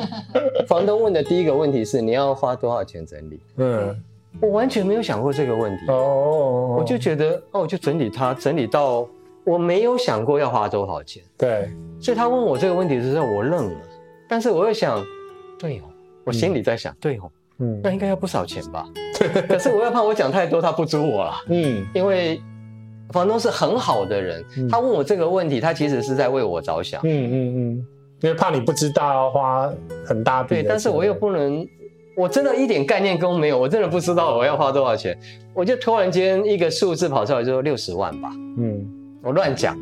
[0.67, 3.39] 房东问的第一个问题是你要花多少钱整理？
[3.55, 3.97] 嗯，
[4.41, 5.85] 我完全没有想过这个问题。
[5.87, 9.07] 哦，我就觉得哦，就整理它，整理到
[9.45, 11.23] 我没有想过要花多少钱。
[11.37, 11.69] 对，
[12.01, 13.79] 所以他问我这个问题的时候，我愣了。
[14.27, 15.01] 但是我又想，
[15.57, 15.83] 对哦，
[16.25, 17.31] 我心里在想，对哦。
[17.59, 18.85] 嗯，那应该要不少钱吧？
[19.47, 21.33] 可是我又怕我讲太多，他不租我了。
[21.47, 22.41] 嗯，因为
[23.11, 27.01] 房东是很好的人，他问我这个问题，他其实是在为我着想。
[27.03, 27.85] 嗯嗯嗯。
[28.21, 29.71] 因为怕你不知道花
[30.05, 30.55] 很大笔。
[30.55, 31.65] 对，但是我又不能，
[32.17, 35.17] 我真的一点概念都没有，我真的不知道我要花多少钱，
[35.53, 38.85] 我就突然间一个数字跑出来就说六十万吧，嗯，
[39.23, 39.73] 我乱讲，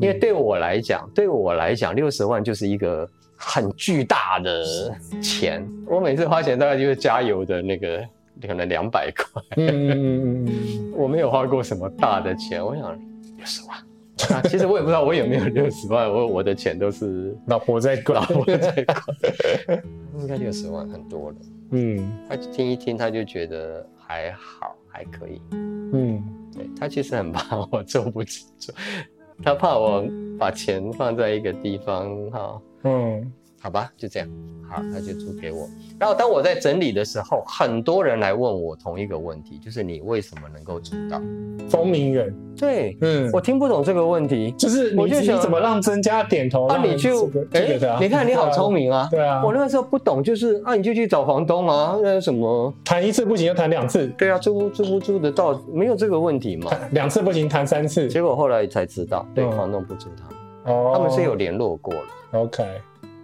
[0.00, 4.64] 因为对我来讲，对我来讲六十万就是一个很巨大的
[5.22, 8.02] 钱，我每次花钱大概就是加油的那个
[8.46, 12.98] 可能两百块，嗯嗯嗯嗯， 我没有花过什么大的钱，我想
[13.36, 13.78] 六十万。
[14.30, 19.82] 啊，其实我也不知道我有没有六十万，我我的钱都是老婆在管，老婆在管，
[20.18, 21.36] 应该六十万很多了。
[21.72, 25.42] 嗯，他听一听，他就觉得还好，还可以。
[25.52, 28.46] 嗯，对，他其实很怕我做不起，
[29.44, 30.02] 他怕我
[30.38, 32.60] 把钱放在一个地方哈。
[32.86, 33.32] 嗯。
[33.58, 34.28] 好吧，就这样，
[34.70, 35.68] 好，他就租给我。
[35.98, 41.20] 然后当我在整理的时候，很多人来问我同一个问题，就是你为什么能够租到
[41.68, 42.32] 聪明人？
[42.56, 46.66] 对，嗯，我听不懂这个问题，就是我就想怎么让增加点头？
[46.68, 49.08] 啊，你就哎，你看你好聪明啊！
[49.10, 54.06] 对啊，我那个时候不懂，就是啊，你就去找房东啊，那什么谈一次不行，就谈两次。
[54.18, 56.70] 对啊，租不租不租得到，没有这个问题嘛。
[56.92, 58.06] 两次不行，谈三次。
[58.06, 60.28] 结果后来才知道，对，房东不租他，
[60.66, 62.08] 哦，他们是有联络过了。
[62.32, 62.64] OK。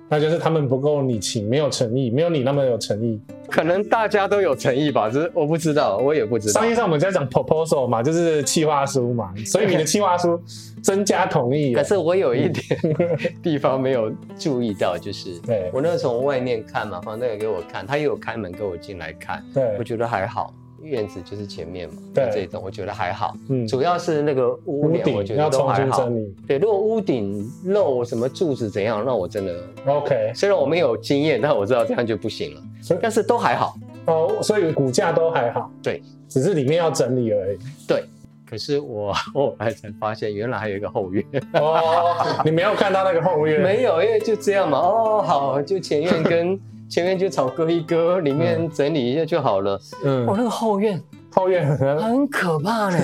[0.08, 3.18] 那就是他们不够你情，没有诚意，没有你那么有诚意。
[3.48, 6.60] 可能大家都有诚意吧，只是我不知道，我也不知道。
[6.60, 10.38] 商业上我们在讲 proposal 嘛，就是企划书嘛，所以你的企划书
[10.82, 11.72] 增加同意。
[11.74, 12.78] 可是我有一点
[13.42, 20.52] 地方没有注意到，就是对我那从外面看嘛，房东也给我看，他也有开门给我进来看，对我觉得还好。
[20.82, 26.08] 院子就是前面嘛，对这种我觉得还好，嗯，主要是那个屋顶，我觉得都还好。
[26.46, 30.32] 对，如果屋顶漏什么柱子怎样，那我真的 OK。
[30.34, 32.62] 虽然我没有经验，但我知道这样就不行了。
[33.00, 33.74] 但是都还好
[34.06, 35.70] 哦，所以骨架都还好。
[35.82, 37.58] 对，只是里面要整理而已。
[37.86, 38.04] 对，
[38.48, 41.24] 可是我后来才发现，原来还有一个后院。
[41.54, 43.60] 哦，你没有看到那个后院？
[43.62, 44.78] 没有，因为就这样嘛。
[44.78, 46.60] 哦，好，就前院跟。
[46.92, 49.80] 前面就草割一割，里面整理一下就好了。
[50.04, 51.66] 嗯，我那个后院，后院
[51.98, 52.98] 很可怕呢。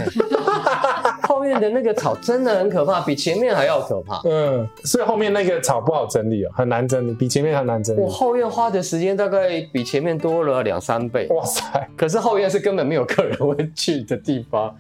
[1.29, 4.23] 后院的那个草真的很可怕，比前面还要可怕。
[4.25, 8.01] 嗯，所以后面那个草不好整理哦，很难整理，比前面还难整理。
[8.01, 11.27] 我后院花的时间大概比前面多了两三倍。
[11.29, 11.63] 哇塞！
[11.99, 14.75] 可是后院是根本没有客人会去的地方。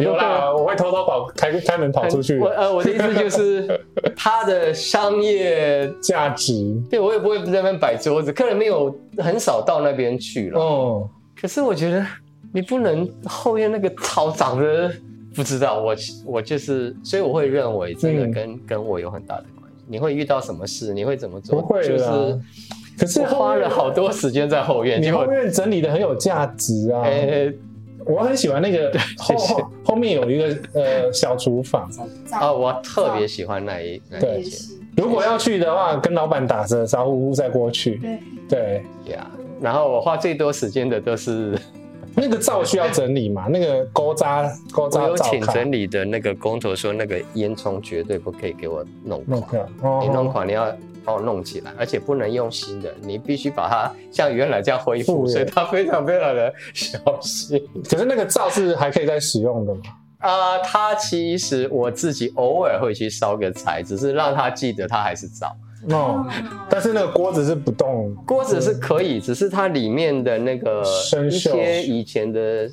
[0.00, 2.38] 有啦，我会偷偷跑开开门跑出去。
[2.38, 3.84] 我呃，我的意思就是
[4.16, 6.80] 它的商业价值。
[6.88, 10.60] 对，我也不会在那边摆桌子，客人没有很少到那边去了。
[10.60, 11.08] 哦。
[11.40, 12.06] 可是我觉得。
[12.50, 14.90] 你不能后院那个草长得
[15.38, 15.94] 不知道，我
[16.26, 19.84] 我就是，所以我会认为这个跟、嗯、跟我有很大的关系。
[19.86, 20.92] 你会遇到什么事？
[20.92, 21.62] 你会怎么做？
[21.62, 22.40] 不会就是，
[22.98, 25.00] 可是花了好多时间在后院。
[25.00, 27.02] 你后院整理的很有价值啊！
[27.04, 27.54] 欸、
[28.04, 31.88] 我很喜欢那个后谢谢后面有一个呃小厨房
[32.32, 34.58] 啊，我特别喜欢那一那一间。
[34.96, 38.00] 如果要去的话，跟老板打声招呼再过去。
[38.48, 41.56] 对对呀，然后我花最多时间的都是。
[42.20, 43.46] 那个灶需要整理嘛？
[43.48, 49.66] 那个勾渣勾渣，我有请整理的那个工头说，那个烟囱绝对不可以给我弄垮，
[50.00, 57.62] 你弄垮你要帮我弄起来，而且不能用新的，你必须把它像原来这样恢复，所以他非常非常的小心。
[57.88, 59.80] 可是那个灶是还可以再使用的吗？
[60.18, 65.56] 啊，他其实我自己偶尔会去烧个柴，只是让他记得他还是灶。
[65.90, 66.26] 哦，
[66.68, 70.82] 但是那个锅子是不动，锅子是可以，只是它里面的那个
[71.26, 72.68] 一些以前的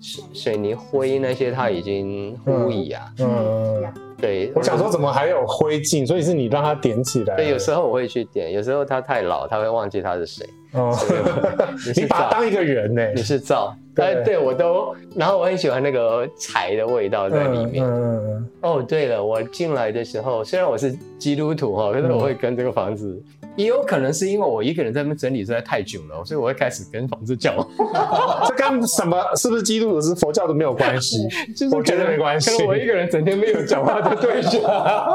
[0.00, 3.10] 水水泥灰那些，它已经糊矣啊。
[3.18, 3.82] 嗯，
[4.18, 7.36] 对，我想说怎么还有灰烬，所以是你让它点起来。
[7.36, 10.46] 对，有时候我会去点，有时候它太老，他会忘记它是谁。
[10.72, 10.96] 哦，
[11.96, 13.12] 你把它当一个人呢？
[13.14, 13.74] 你是灶。
[13.96, 17.84] 哎，对，我都，然后我很喜欢那个柴的味道在里面。
[17.84, 23.22] 嗯，哦，对了，我进来的时候，虽然我是基督徒哈，可是我会跟这个房子，
[23.56, 27.54] 也有可能是因为我一个人在那边整理实在太久了，所以我会开始跟房子讲。
[28.48, 32.50] 这跟什么是不是基督徒是佛教都没有关系， 就是我觉得没关系。
[32.50, 34.60] 可能我一个人整天没有讲话的对象，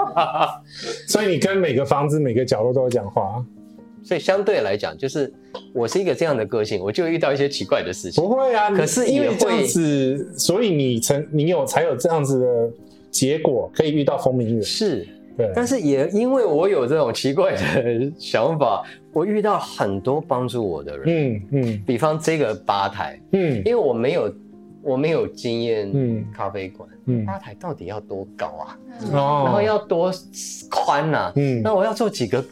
[1.08, 3.44] 所以你跟每个房子每个角落都有讲话。
[4.10, 5.32] 所以相对来讲，就是
[5.72, 8.24] 我是一个这样的个性，我就会遇到一些奇怪的事情。
[8.24, 12.72] 不会啊，可是因为这样子，所以你成你有才有这样子的
[13.12, 14.62] 结果，可以遇到风鸣月。
[14.64, 15.52] 是，对。
[15.54, 18.84] 但是也因为我有这种奇怪的 想法，
[19.14, 21.06] 我遇到很多帮助我的人。
[21.06, 21.84] 嗯嗯。
[21.86, 24.36] 比方这个吧台，嗯，因为我没有
[24.82, 28.80] 我没有经验，嗯，咖啡馆，嗯，吧台到底要多高啊？
[29.14, 30.12] 哦，然后要多
[30.68, 31.32] 宽啊？
[31.36, 32.44] 嗯，那我要做几个？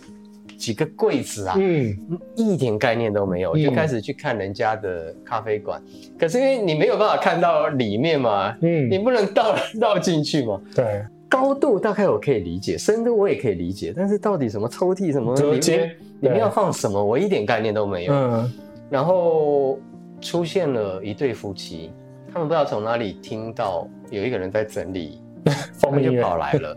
[0.58, 1.96] 几个柜子啊，嗯，
[2.36, 5.82] 一点概念都没有，就开始去看人家的咖啡馆。
[6.18, 11.06] 可是因为你没有办法看到里面嘛，嗯，你不能倒倒进去嘛，对。
[11.30, 18.14] 高度大概我可以理解，深度我也可以理解，但是到底什么抽屉什么里面里面要放什么，我一点概念都没有。
[18.14, 18.54] 嗯，
[18.90, 19.78] 然后
[20.22, 21.92] 出现了一对夫妻，
[22.34, 25.22] 他们不知道从哪里听到有一个人在整理，
[25.82, 26.74] 他们就跑来了。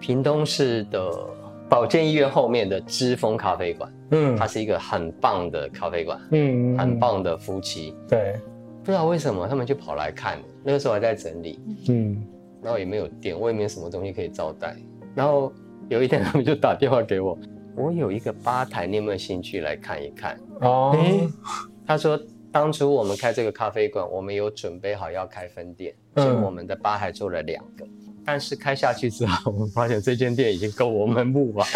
[0.00, 1.08] 屏东市的
[1.68, 8.34] 保健医院后面的知风咖啡馆，嗯，它是一个很棒的咖啡馆，嗯，很棒的夫妻，对，
[8.82, 12.26] 不知道为什么他们就跑来看，那个时候还在整理，嗯。
[12.62, 14.74] 然后也没有电，我也没有什么东西可以招待。
[15.14, 15.52] 然后
[15.88, 17.38] 有一天，他们就打电话给我，
[17.76, 20.36] 我有一个吧台，你有没有兴趣来看一看？
[20.62, 20.96] 哦，
[21.86, 27.84] 他说当初我们开这个咖啡馆，我们有准备好要开分店，所以我们的吧台做了两个。
[27.84, 31.66] 嗯、但是开下去之后，我们发现这间店已经够我们不完，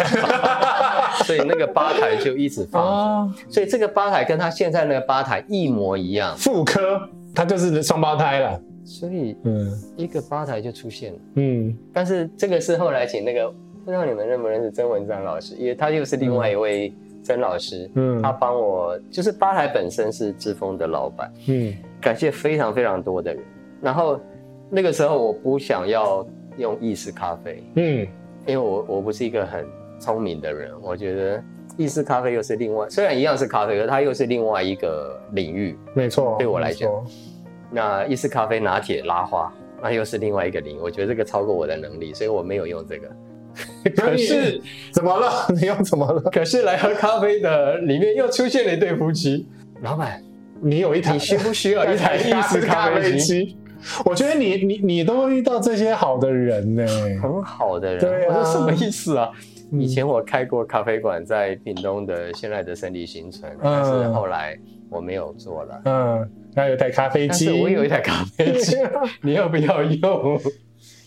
[1.25, 2.85] 所以那个吧台就一直放。
[2.85, 8.61] 哦、所以这个吧台跟他现在那个吧台一模一样，妇科，他就是双胞胎了。
[8.83, 13.49] 所以，嗯，一个吧台就出现了，嗯，但是这个是后来请那个，
[13.85, 16.93] 不知道你们认不认识曾文章老师，因为他又是另外一位
[17.23, 23.45] 曾老师，嗯，他帮我，就是吧台本身是志峰的老板，嗯，感谢非常非常多的人。
[23.81, 24.19] 然后
[24.69, 26.27] 那个时候我不想要
[26.57, 28.07] 用意式咖啡，嗯，
[28.47, 29.67] 因为我我不是一个很
[29.99, 31.43] 聪明的人，我觉得
[31.77, 36.91] 意式咖啡又是另外，虽然一样是咖啡，可是它又是另外一个领域，没错，对我来讲。
[37.71, 43.09] 那意式咖啡拿铁拉花，那又是另外一个领域，我觉得这个超过我的能力，所以我没有用这个。
[43.97, 44.61] 可是
[44.93, 45.47] 怎么了？
[45.55, 46.21] 你又怎么了？
[46.31, 49.49] 可是来喝咖啡的里面又出现了一对夫妻。
[49.83, 50.23] 老板，
[50.61, 51.13] 你有一台？
[51.13, 53.57] 你需不需要一台 意式咖啡机？
[54.05, 56.87] 我觉得你你你都会遇到这些好的人呢，
[57.23, 58.01] 很好的人。
[58.01, 59.31] 对啊，我说什么意思啊？
[59.73, 64.59] 以前我开过咖啡馆，在屏东的现在的胜利新村，但是后来
[64.89, 65.81] 我没有做了。
[65.85, 66.31] 嗯。
[66.53, 68.77] 那有台咖啡机，我有一台咖啡机
[69.23, 70.37] 你要不要用？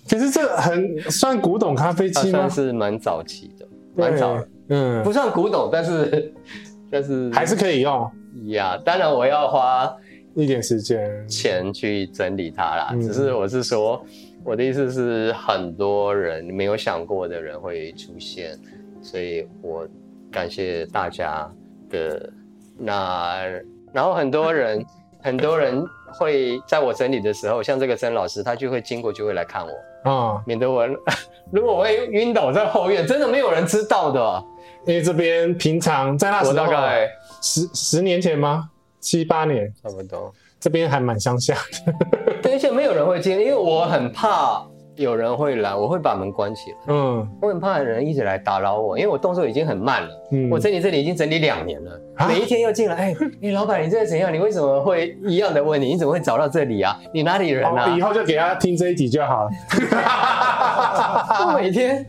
[0.06, 2.48] 其实这很算古董咖啡机吗？
[2.48, 6.34] 算是蛮早期的，蛮早的，嗯，不算古董，但是
[6.90, 8.10] 但是还是可以用
[8.46, 8.82] 呀。
[8.86, 9.94] 当然我要花
[10.36, 12.96] 一点时间钱去整理它啦。
[13.02, 14.04] 只是我是说，
[14.44, 18.58] 我的意思是，很多人没有想过的人会出现，
[19.02, 19.88] 所以我
[20.32, 21.50] 感谢大家
[21.90, 22.32] 的
[22.78, 23.46] 那，
[23.92, 24.86] 然后很多人。
[25.24, 29.70] 很多人会在我整理的时候，像这个曾老师，他就会经过，就会来看我
[30.04, 30.86] 啊，哦、免得我
[31.50, 34.44] 如果我会晕倒在后院，真的没有人知道的。
[34.86, 37.08] 因为这边平常在那时候，我大概
[37.42, 38.70] 十十年前吗？
[39.04, 40.34] 七八年，差不多。
[40.60, 41.54] 这边还蛮乡下
[41.86, 41.94] 的，
[42.50, 44.66] 而且没有人会进，因为我很怕。
[44.96, 46.78] 有人会来，我会把门关起来。
[46.88, 50.10] 嗯，我很怕有人一直来打扰我，因为我动作已经很慢了。
[50.32, 52.96] 嗯，我整理这里已经整理两年了，啊、每一天又进来。
[52.96, 54.32] 哎，你老板，你这个怎样？
[54.34, 55.88] 你为什么会一样的问你？
[55.88, 56.96] 你怎么会找到这里啊？
[57.14, 57.88] 你哪里人啊？
[57.98, 59.50] 以后就给他听这一集就好了。
[61.46, 62.06] 我每天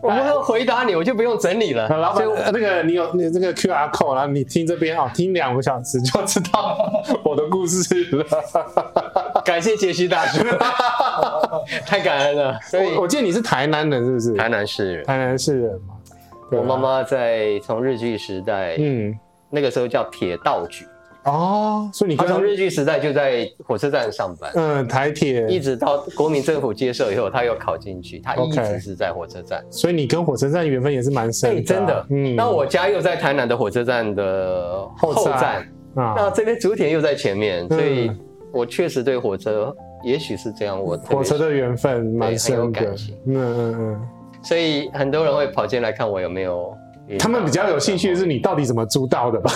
[0.00, 1.88] 我不用回答你，我就不用整理了。
[1.98, 7.82] 老板，那个你有你这个 QR code，然后你听这边哦，听两个小时就知道我的故事
[8.16, 8.24] 了。
[9.48, 10.44] 感谢杰西大叔，
[11.86, 12.60] 太感恩了。
[12.60, 14.34] 所以我，我记得你是台南人，是不是？
[14.34, 15.94] 台南市人，台南市人嘛。
[16.52, 19.18] 我妈妈在从日据时代，嗯，
[19.48, 20.86] 那个时候叫铁道局。
[21.24, 29.64] 哦，所以你她从日据时代就在火车站上班，嗯，台铁，一直到国民政府接受以后，他又考进去，他一直是在火车站。
[29.70, 32.06] 所以你跟火车站缘分也是蛮深的，真的。
[32.10, 38.10] 嗯，那我家又在台南的火车站的后站，那这边竹田又在前面，所以。
[38.52, 42.80] 我确实对火车，也许是这样，我火车的缘分蛮深的。
[43.26, 44.08] 嗯嗯嗯，
[44.42, 46.76] 所以很多人会跑进来看我有没有。
[47.18, 49.50] 他们比较有兴趣的是你到底怎么租到的吧？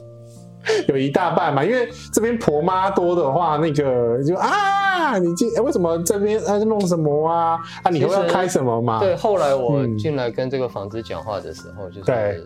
[0.86, 7.58] 有一大半嘛，因为这边婆妈多的话，那个就啊，你进为什么这边在弄什么啊？
[7.82, 9.00] 啊，你又要开什么嘛？
[9.00, 12.02] 对，后来我进来跟这个房子讲话的时候，就是。
[12.02, 12.38] 对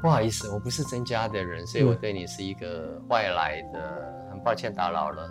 [0.00, 3.80] 不好意思，我不是曾家的人，所以我对你是一个外来的，
[4.34, 5.22] 很抱歉打扰了。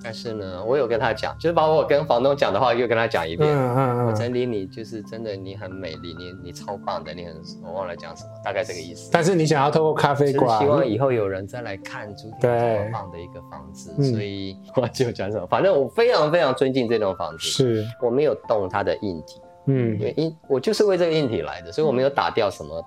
[0.00, 3.50] 但是呢，我有跟他讲，就是把我跟房东讲的话又跟他讲一遍。
[3.50, 4.06] 嗯嗯嗯。
[4.06, 7.34] 我整理你，就是真的，你很美丽，你你超棒的，你很，
[7.64, 9.10] 我忘了讲什么，大概这个意思。
[9.12, 22.84] 但是你想要透过咖啡馆，希望以后有人再来看竹田这么棒的一个房子，所以我就讲什么，反正我非常非常尊敬这栋房子，是我没有动它的硬体，嗯，因我就是为这个硬体来的，所以我没有打掉什么。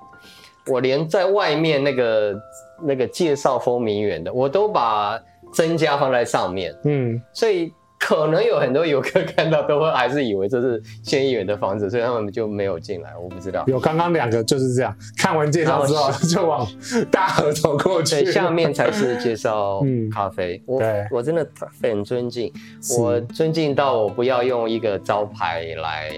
[0.68, 2.42] 我连在外面那个
[2.84, 5.20] 那个介绍风明园的，我都把
[5.52, 6.74] 增加放在上面。
[6.84, 13.16] 嗯，所以可能有很多游客看到都会还是以为这是县议员的房子，所以他们就没有进来。
[13.16, 13.64] 我不知道。
[13.68, 16.68] 有刚刚两个就是这样，看完介绍之后就往
[17.12, 18.24] 大河走过去。
[18.24, 20.58] 对，下面才是介绍咖啡。
[20.58, 20.82] 嗯、我
[21.18, 21.48] 我真的
[21.82, 22.52] 很尊敬，
[22.98, 26.12] 我尊敬到我不要用一个招牌来。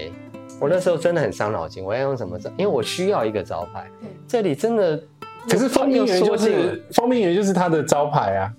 [0.60, 2.48] 我那时候真的很伤脑筋，我要用什么招？
[2.56, 3.84] 因为我需要一个招牌。
[4.26, 4.98] 这里真的，
[5.50, 8.50] 可是丰名园就是丰名园就是它的招牌啊。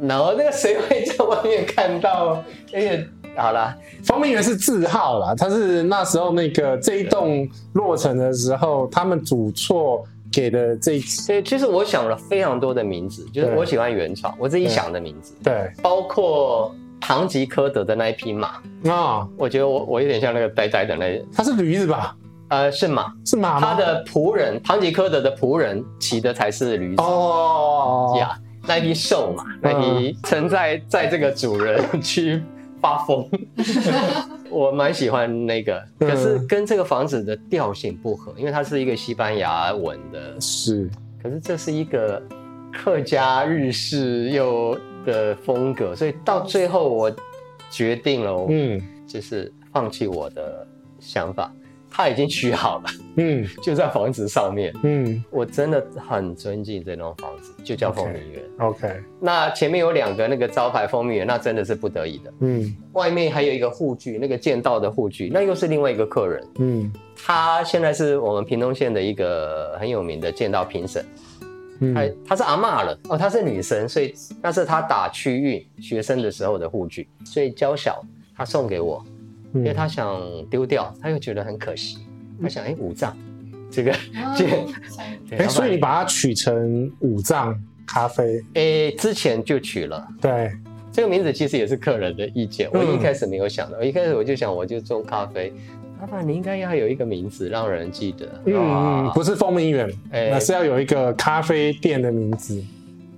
[0.00, 2.42] 然后那个谁会在外面看到？
[2.72, 11.02] 而且好了，方明园是字号啦，他是那时候那个这一栋落成的时候，他们主错给的这一。
[11.26, 15.34] 对，其实我想了非常多的名字，就是我喜欢原创，我自己想的名字。
[15.42, 22.16] 对，包括唐吉诃德的那一匹马啊，我觉得我我有点像那个呆呆的那，它是驴子吧？
[22.48, 23.68] 呃，是马，是马吗？
[23.68, 28.38] 他的仆人，唐吉诃德的仆人骑的才是驴子哦呀。
[28.66, 32.42] 那一匹瘦马，那匹承载在这个主人去
[32.80, 33.28] 发疯，
[34.50, 40.88] 我蛮喜欢那个，可是跟这个房子的调性不合，因为它是一个西班牙文的，是，
[41.22, 42.22] 可是这是一个
[42.72, 47.14] 客家日式又的风格，所以到最后我
[47.70, 50.66] 决定了，嗯，就是放弃我的
[50.98, 51.52] 想法。
[51.96, 58.42] 他已经取好了，嗯，就在房子上面，嗯，我真的很尊敬这栋房子，就叫蜂蜜园。
[58.58, 66.92] OK，那前面有两个那个招牌蜂蜜园，那真的是不得已的，嗯，外面还有一个护具，那个剑道的护具，那又是另外一个客人，嗯，
[67.24, 71.06] 他现在是我们屏东县的一个很有名的剑道评审，
[71.78, 78.04] 嗯，他他是阿嬷了，哦，她是女生，所以那是他打区域学生的时候的护具，所以娇小
[78.36, 79.00] 他送给我。
[79.54, 81.98] 因为他想丢掉，他又觉得很可惜。
[82.42, 83.16] 他想，哎、欸，五脏，
[83.70, 83.94] 这个，
[84.36, 84.56] 这个，
[85.38, 88.40] 哎，所以你把它取成五脏咖啡？
[88.54, 90.04] 哎、欸，之前就取了。
[90.20, 90.50] 对，
[90.90, 92.68] 这个名字其实也是客人的意见。
[92.72, 95.52] 我一开始没有想到，嗯、一开始我就想，我就做咖啡。
[96.00, 98.26] 老板，你应该要有一个名字让人记得。
[98.46, 102.60] 嗯嗯，不是丰名园，哎，那是要有一个咖啡店的名字。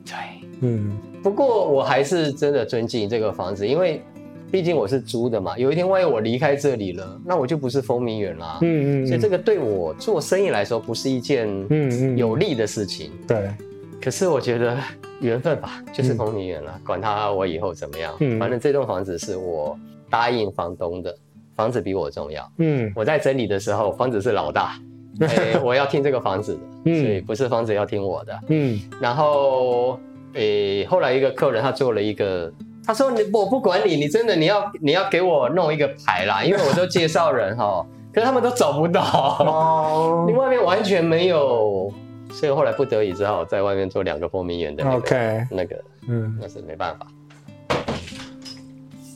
[0.05, 0.15] 对，
[0.61, 0.93] 嗯。
[1.23, 4.03] 不过我还是真的尊敬这个房子，因为。
[4.51, 8.59] 毕竟我是租的嘛，有一天万一我离开这里了，那我就不是风鸣园啦。
[8.63, 13.11] 嗯嗯，所以这个对我做生意来说不是一件嗯有利的事情。
[13.27, 13.51] 对，
[14.01, 14.79] 可是我觉得
[15.21, 19.77] 缘分吧，就是风鸣园了，管他我以后怎么样，嗯，反正这栋房子是我
[20.09, 21.15] 答应房东的，
[21.57, 22.49] 房子比我重要。
[22.59, 24.79] 嗯，我在整理的时候，房子是老大，
[25.21, 28.41] 欸， 我要听这个房子的，所以不是房子要听我的。
[28.49, 29.99] 嗯，然后
[30.35, 32.51] 诶，欸，后来一个客人他做了一个。
[32.87, 37.85] 他说：“你我不管你，你真的你要你要给我弄一个牌啦， 因为我都介绍人哈，
[38.15, 39.03] 可是他们都找不到
[39.41, 41.93] 哦， 你外面完全没有，
[42.31, 45.47] 所以后来不得已只好在外面做两个丰名园的那个 Okay.
[45.51, 45.77] 那个，
[46.09, 47.07] 嗯，那是没办法。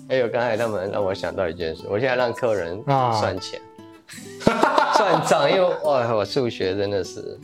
[0.08, 3.60] 还有刚才他们让我想到一件事，我现在让客人算钱，
[4.46, 7.38] 啊、算账，因为哇，我数学真的是。”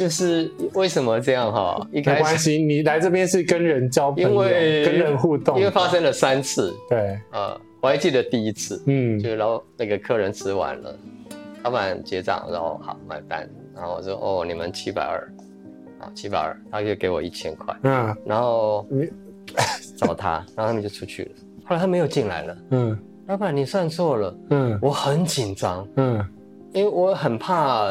[0.00, 1.86] 就是为什么这样哈？
[1.92, 5.58] 没关系，你来这边是跟人交朋友，因为跟人互动。
[5.58, 10.98] 因为发生了三次，对，呃，我还记得第一次，嗯，就然后那个客人吃完了，
[11.64, 13.46] 老板结账，然后好买单，
[13.76, 15.30] 然后我说哦，你们七百二，
[15.98, 18.86] 啊，七百二，他就给我一千块，嗯，然后
[19.98, 21.30] 找他，然后他们就出去了。
[21.66, 26.26] 后来他没有进来了，嗯，老板你算错了，嗯，我很紧张，嗯，
[26.72, 27.90] 因为我很怕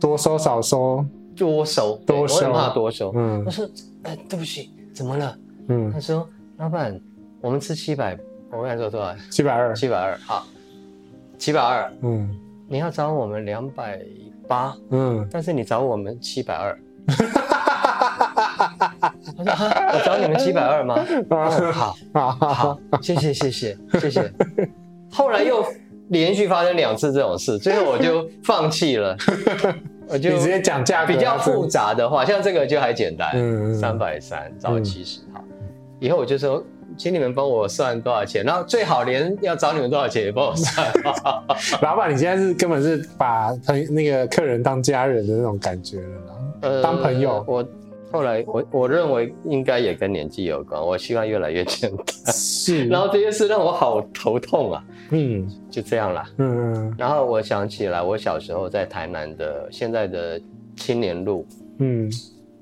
[0.00, 1.06] 多收少收。
[1.36, 3.12] 多收，多收，我很怕多收。
[3.14, 3.68] 嗯，我说，
[4.04, 5.36] 哎，对不起，怎么了？
[5.68, 6.98] 嗯，他说，老板，
[7.40, 8.16] 我们吃七百，
[8.50, 9.14] 我跟他说多少？
[9.30, 10.46] 七百二，七百二，好，
[11.38, 11.92] 七百二。
[12.02, 12.34] 嗯，
[12.68, 14.00] 你要找我们两百
[14.48, 16.78] 八，嗯，但是你找我们七百二。
[17.08, 17.24] 哈
[18.34, 19.52] 哈哈哈我说，
[19.92, 20.96] 我找你们七百二吗？
[21.72, 24.32] 好，好，好，谢谢，谢谢，谢谢。
[25.10, 25.64] 后来又
[26.08, 29.16] 连续发生两次这种事，最后我就放弃了。
[30.08, 35.42] 我就直接讲价格，比较复杂的话，像这个就还简单，嗯，三百三找七十，好，
[35.98, 36.62] 以后我就说，
[36.96, 40.86] 请你们帮我算多少钱，然后最好连要找你们多少钱也帮我算。
[41.82, 46.06] 老板，你现在是根本是把朋那个客人当家人的那种感觉了，
[46.62, 47.44] 呃，当朋友。
[47.46, 47.64] 我
[48.16, 52.06] 后来我我认为应该也跟年纪有关，我希望越来越简单。
[52.32, 54.82] 是， 然后这件事让我好头痛啊。
[55.10, 56.28] 嗯，就这样啦。
[56.38, 56.94] 嗯嗯。
[56.96, 60.40] 然后我想起来，我小时候在台南的现在的
[60.76, 61.46] 青年路，
[61.78, 62.10] 嗯，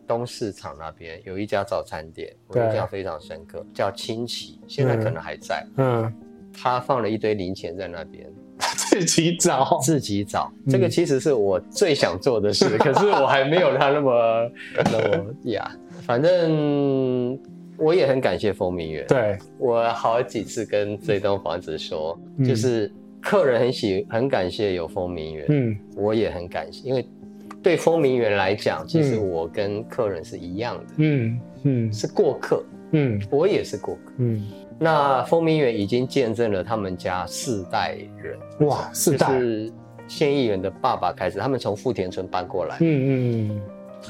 [0.09, 5.65] 东市场那边有一家早餐店，我印象非常深刻，叫清奇，现在可能还在。
[5.77, 6.13] 嗯。
[6.53, 8.33] 他放了一堆零钱在那边，
[8.91, 10.53] 自己找，自己找。
[10.67, 14.51] 嗯、这个其实是我最想做的事，可是我还没有他那么
[14.93, 15.71] 那么呀。
[16.03, 17.39] 反正。
[17.77, 19.05] 我也很感谢风明园。
[19.09, 22.89] 对，我好几次跟这栋房子说，嗯、就是
[23.21, 25.45] 客人很喜很感谢有风明园。
[25.49, 27.05] 嗯，我也很感谢，因为
[27.65, 30.85] 对风明园来讲，其实我跟客人是一样的。
[30.99, 32.63] 嗯嗯，是过客。
[32.93, 34.13] 嗯，我也是过客。
[34.19, 34.47] 嗯，
[34.79, 38.39] 那丰明园已经见证了他们家四代人。
[38.67, 39.27] 哇，四代。
[39.27, 39.73] 就是
[40.09, 42.77] 县议员的爸爸开始，他们从富田村搬过来。
[42.81, 43.63] 嗯嗯。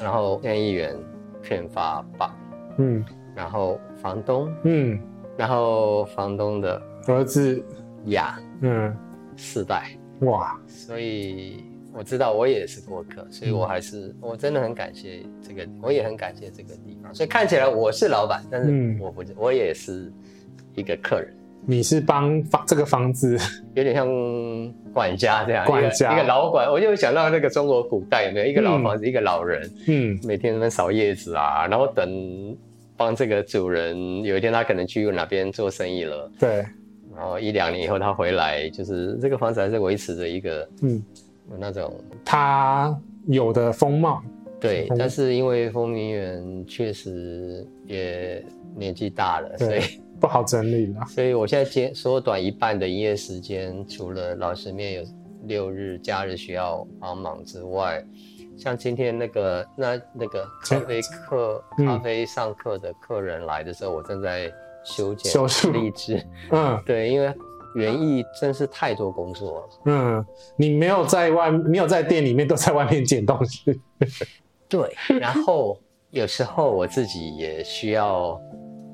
[0.02, 0.96] 然后县议员
[1.42, 2.34] 片发爸。
[2.78, 3.04] 嗯。
[3.34, 4.52] 然后房东。
[4.64, 4.98] 嗯。
[5.36, 7.62] 然后房东的儿子
[8.06, 8.40] 雅。
[8.62, 8.96] 嗯。
[9.36, 9.90] 四代。
[10.20, 10.58] 哇。
[10.66, 17.14] 所以我知道我也是过客，所以我还是我真的很感谢这个，我也很感谢这个地方。
[17.14, 20.12] 所以看起来我是老板，但是我不，我也是
[20.74, 21.32] 一个客人。
[21.66, 23.38] 你是帮房这个房子，
[23.74, 24.06] 有点像
[24.92, 26.12] 管家这样，管家。
[26.12, 28.46] 一个，老管，我就想到那个中国古代有没有？
[28.46, 32.54] 一个老房子，嗯、一个老人，嗯，每天在那扫叶子啊，然后等
[32.98, 36.66] 帮这个主人，有一天他可能去哪边做生意了，对，
[37.16, 41.02] 然后一两年以后他回来，就是这个房子还是维持着一个，嗯，
[41.58, 42.94] 那种他
[43.26, 44.22] 有的风貌，
[44.68, 48.44] 对，但是因为风鸣园确实也
[48.76, 49.80] 年纪大了，所以。
[50.20, 55.02] 不好整理了， 所以我现在减缩短一半的营业时间，除了老师面有
[55.42, 58.02] 六日假日需要帮忙之外，
[58.56, 64.50] 像今天那个那那个咖啡课、嗯、咖啡上课的客人来的时候，我正在
[64.82, 66.24] 修剪修树荔枝。
[66.52, 67.34] 嗯，对，因为
[67.74, 69.68] 园艺真是太多工作了。
[69.86, 70.24] 嗯，
[70.56, 73.78] 你没有在外，没有在店里面，都在外面捡东西。
[74.68, 75.78] 对，然后
[76.10, 78.40] 有时候我自己也需要，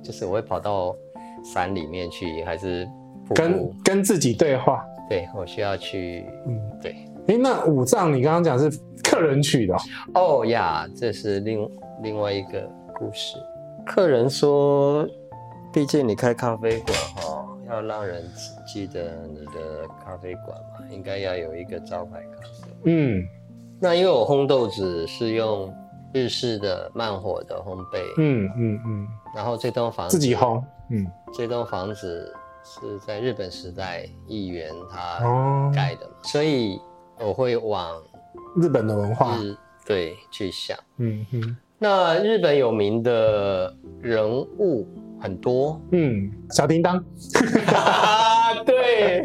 [0.03, 0.95] 就是我会跑到。
[1.43, 2.87] 山里面去还是
[3.35, 4.85] 跟跟自己对话？
[5.09, 6.95] 对，我需要去，嗯，对。
[7.29, 8.71] 哎，那五藏你刚刚讲是
[9.03, 9.75] 客人取的
[10.13, 11.67] 哦呀，oh、yeah, 这是另
[12.03, 13.39] 另外一个故事。
[13.87, 15.09] 客人说，
[15.73, 18.23] 毕竟你开咖啡馆哈，要让人
[18.67, 22.71] 记得你的咖啡馆嘛，应该要有一个招牌咖啡。
[22.85, 23.25] 嗯，
[23.81, 25.73] 那因为我烘豆子是用
[26.13, 30.63] 日式的慢火的烘焙，嗯嗯嗯，嗯然后这栋房子自己烘。
[30.91, 36.81] 嗯，这栋房子是在日本时代议员他盖的，哦、所以
[37.19, 37.97] 我会往
[38.57, 39.39] 日本的文化
[39.87, 40.77] 对去想。
[40.99, 44.87] 嗯哼，那日本有名的人物
[45.21, 47.03] 很多，嗯，小叮当，
[48.67, 49.23] 对，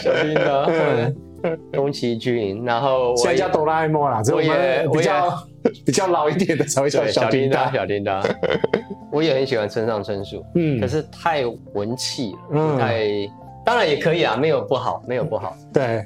[0.00, 0.66] 小叮当，
[1.74, 5.30] 宫崎骏，然后我现在叫哆啦 A 梦啦，我也比较
[5.84, 8.22] 比较老一点的才会叫小叮当，小叮当。
[9.12, 13.06] 我也很喜欢村上春树，嗯，可是太文气了，嗯，太
[13.64, 15.56] 当然也可以啊，没有不好，没有不好。
[15.72, 16.04] 对，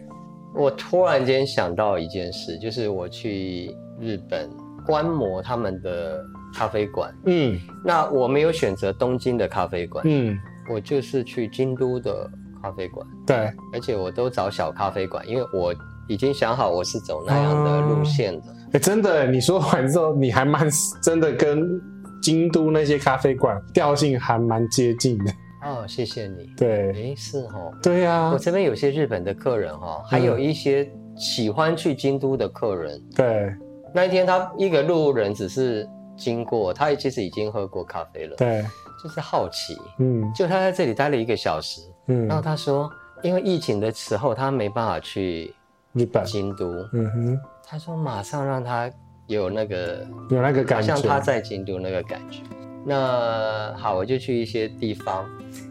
[0.54, 4.48] 我突然间想到一件事，就是我去日本
[4.86, 6.22] 观摩他们的
[6.54, 10.38] 咖啡馆，嗯，那我没有选择东京的咖啡馆，嗯，
[10.70, 12.30] 我就是去京都的
[12.62, 15.74] 咖啡馆，对，而且我都找小咖啡馆，因为我
[16.08, 18.46] 已经想好我是走那样的路线的。
[18.48, 20.68] 哎、嗯，真的，你说完之后，你还蛮
[21.02, 21.80] 真的跟。
[22.22, 25.32] 京都那些咖啡馆调性还蛮接近的
[25.64, 26.50] 哦，谢谢你。
[26.54, 27.72] 对，哎，是哦。
[27.82, 30.86] 对呀、啊，我这边有些日本的客人哈，还有一些
[31.16, 32.94] 喜欢去京都的客人。
[32.94, 33.54] 嗯、对，
[33.94, 38.36] 那一天他一个路人只是经过，他其实已经喝过咖啡了。
[38.36, 38.62] 对，
[39.02, 39.74] 就是好奇。
[39.98, 41.80] 嗯，就他在这里待了一个小时。
[42.10, 42.90] 嗯，然后他说，
[43.22, 45.54] 因为疫情的时候他没办法去
[45.92, 46.66] 日本京都。
[46.92, 48.90] 嗯哼，他说马上让他。
[49.26, 52.42] 有那个有那个感觉，好像他在京都那个感觉。
[52.84, 55.24] 那好，我就去一些地方。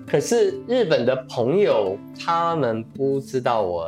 [0.07, 3.85] 可是日本的朋友他们不知道我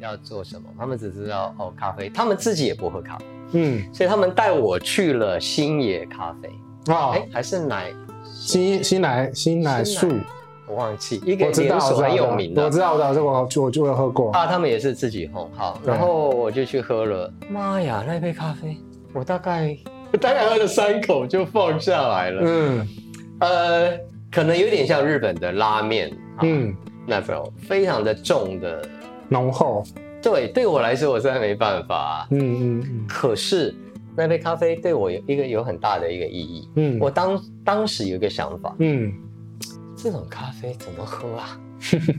[0.00, 3.24] 要做什么，他们只知道哦咖啡，他们自己也不喝咖啡。
[3.52, 6.50] 嗯，所以他们带我去了星野咖啡。
[6.92, 7.94] 哦，哎，还是奶
[8.24, 10.10] 新新奶新奶树，
[10.72, 14.32] 我忘记一个连锁很有名的，我知道，我知道，这个我就我就有喝过。
[14.32, 15.46] 啊，他们也是自己烘。
[15.54, 17.30] 好，然后我就去喝了。
[17.50, 18.74] 妈呀，那杯咖啡！
[19.12, 19.76] 我大概
[20.10, 22.42] 我大概喝了三口就放下来了。
[22.42, 22.88] 嗯，
[23.40, 23.98] 呃，
[24.30, 26.10] 可能有点像日本的拉面，
[26.40, 26.74] 嗯，
[27.06, 28.82] 那种非常的重的
[29.28, 29.84] 浓厚。
[30.22, 32.26] 对，对我来说我真的没办法。
[32.30, 33.06] 嗯嗯嗯。
[33.06, 33.74] 可是
[34.16, 36.68] 那杯咖啡对我有一个有很大的一个意义。
[36.76, 38.74] 嗯，我当当时有一个想法。
[38.78, 39.12] 嗯，
[40.02, 41.58] 这种咖啡怎么喝啊？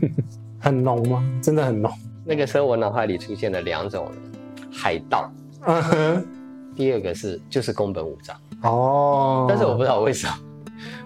[0.58, 1.22] 很浓吗？
[1.42, 1.92] 真的很浓。
[2.24, 5.30] 那个时候我脑海里出现了两种人，海盗。
[5.66, 6.26] 嗯哼。
[6.74, 10.34] 第二个是就是宫本武藏哦，但是我不知道为什么，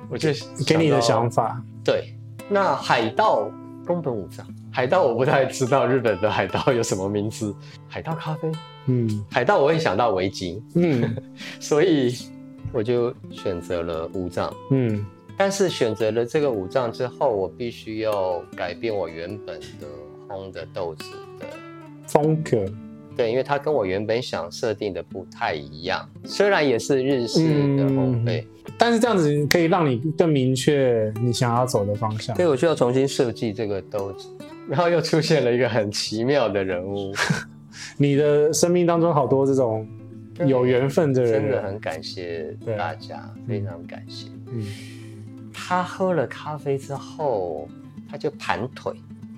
[0.09, 0.31] 我就
[0.67, 1.63] 给你的想法。
[1.85, 2.15] 对，
[2.49, 3.51] 那海盗
[3.87, 7.55] 宫本武藏，海盗我不太知道日本的海盗有什么名字，
[7.87, 8.51] 海盗咖啡，
[8.87, 11.15] 嗯，海盗我会想到围巾，嗯，
[11.61, 12.17] 所以
[12.73, 15.05] 我就选择了武藏，嗯，
[15.39, 19.87] 但是选择了这个五脏之后，我必须要改变我原本的
[20.29, 21.05] 烘的豆子
[21.39, 21.47] 的
[22.07, 22.67] 风格。
[23.17, 27.41] 对，因为它跟我原本想设定的不太一样，虽然也是日式
[27.77, 28.47] 的烘焙，嗯，
[28.79, 32.37] 但是这样子可以让你更明确你想要走的方向。
[32.37, 34.29] 对，我需要重新设计这个豆子，
[34.69, 37.13] 然后又出现了一个很奇妙的人物。
[37.99, 39.85] 你的生命当中好多这种
[40.47, 44.29] 有缘分的人，真的很感谢大家，非常感谢。
[44.53, 44.65] 嗯，
[45.67, 47.69] 他喝了咖啡之后，
[48.09, 48.93] 他就盘腿，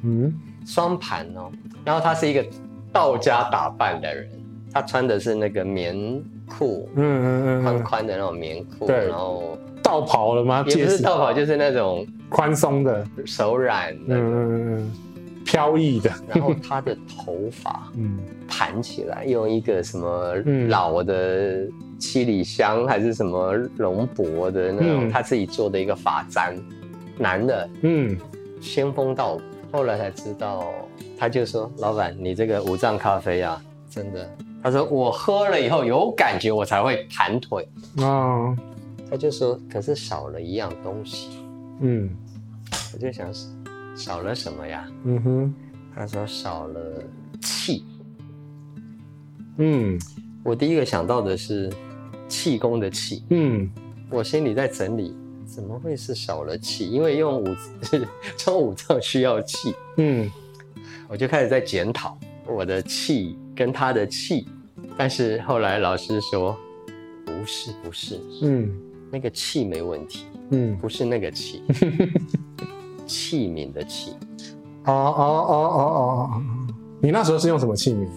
[0.04, 0.32] 嗯，
[0.66, 1.50] 双盘哦，
[1.84, 2.44] 然后他是一个。
[2.92, 4.28] 道家打扮的人，
[4.72, 5.94] 他穿的是那个棉
[6.44, 10.64] 裤，嗯嗯嗯，宽宽的那种棉裤，对，然后道袍了吗？
[10.66, 14.92] 也不是道袍，就是那种宽松的、手染的，嗯嗯嗯，
[15.50, 16.10] 飘逸的。
[16.28, 20.34] 然后他的头发， 嗯，盘起来，用一个什么
[20.68, 21.66] 老的
[21.98, 26.56] 七里香还是什么龙柏的那种，他自己做的一个发簪，
[27.18, 28.16] 男的，嗯，
[28.60, 29.42] 仙风道骨。
[29.72, 30.64] 后来才知道。
[31.18, 34.26] 他就说：“老板，你这个五脏咖啡啊，真的。”
[34.64, 37.68] 他说：“我喝了以后有感觉，我才会盘腿。”
[38.00, 38.56] 哦，
[39.10, 41.44] 他就说：“可是少了一样东西。”
[41.80, 42.08] 嗯，
[42.94, 43.32] 我就想
[44.00, 44.88] 少了什么呀？
[45.04, 45.54] 嗯哼，
[45.94, 47.04] 他说少了
[47.42, 47.84] 气。
[49.58, 49.98] 嗯，
[50.42, 51.70] 我第一个想到的是
[52.26, 53.22] 气功的气。
[53.28, 53.70] 嗯，
[54.08, 56.90] 我心里在整理，怎么会是少了气？
[56.90, 57.48] 因为用五
[58.38, 59.74] 装 五脏需要气。
[59.98, 60.30] 嗯。
[61.06, 64.46] 我就开始在检讨我的气跟他的气，
[64.96, 66.56] 但是后来老师说，
[67.26, 68.72] 不是不是，嗯，
[69.10, 71.62] 那个气没问题，嗯，不是那个气，
[73.10, 74.12] 器皿的器。
[74.84, 76.42] 哦哦哦哦哦，
[77.02, 78.08] 你那时候是用什么器皿？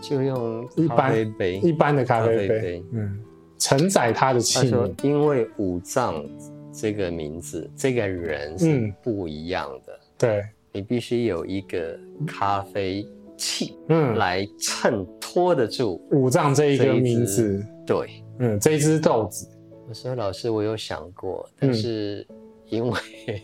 [0.00, 3.20] 就用一般杯，一般的咖啡杯，嗯，
[3.58, 4.60] 承载他的器。
[4.60, 6.24] 他说，因为五脏
[6.72, 10.44] 这个名字，这个人是不一样的，嗯、对。
[10.70, 13.04] 你必须有一个咖啡
[13.36, 17.64] 器，嗯，来衬托得住五脏这一个名字。
[17.86, 19.48] 对，嗯，这一只豆子。
[19.88, 22.24] 我说老师，我有想过，但是
[22.66, 23.34] 因为、嗯、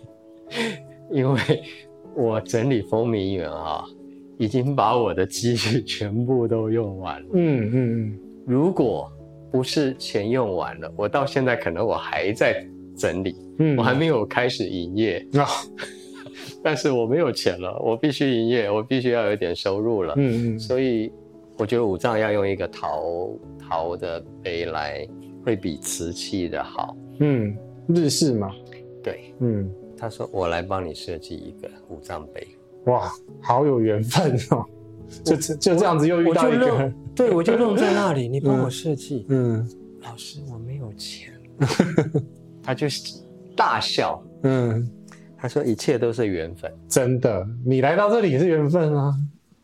[1.11, 1.41] 因为
[2.15, 3.85] 我整理风鸣园啊，
[4.39, 7.29] 已经把我的积蓄全部都用完了。
[7.35, 8.19] 嗯嗯嗯。
[8.47, 9.11] 如果
[9.51, 15.47] 不是钱用完了，我到现在可能我还在整理，嗯，我还没有开始营业啊。
[16.63, 20.15] 但是我没有钱了，我必须营业，我必须要有点收入了。
[20.17, 21.13] 嗯嗯，所以
[21.59, 25.07] 我觉得五脏要用一个陶陶的杯来，
[25.45, 26.97] 会比瓷器的好。
[27.21, 27.55] 嗯，
[27.89, 28.51] 日式嘛。
[29.03, 29.71] 对，嗯，
[30.05, 32.47] 他说我来帮你设计一个五脏杯。
[32.85, 34.63] 哇，好有缘分哦！
[35.25, 39.25] 就就这样子又遇到一个，对，我就愣在那里，你帮我设计。
[39.31, 39.67] 嗯，
[40.03, 41.33] 老师我没有钱。
[42.63, 42.87] 他就
[43.57, 44.23] 大笑。
[44.43, 44.87] 嗯。
[45.39, 47.47] 他说：“一切都是缘分，真的。
[47.65, 49.15] 你来到这里也是缘分啊。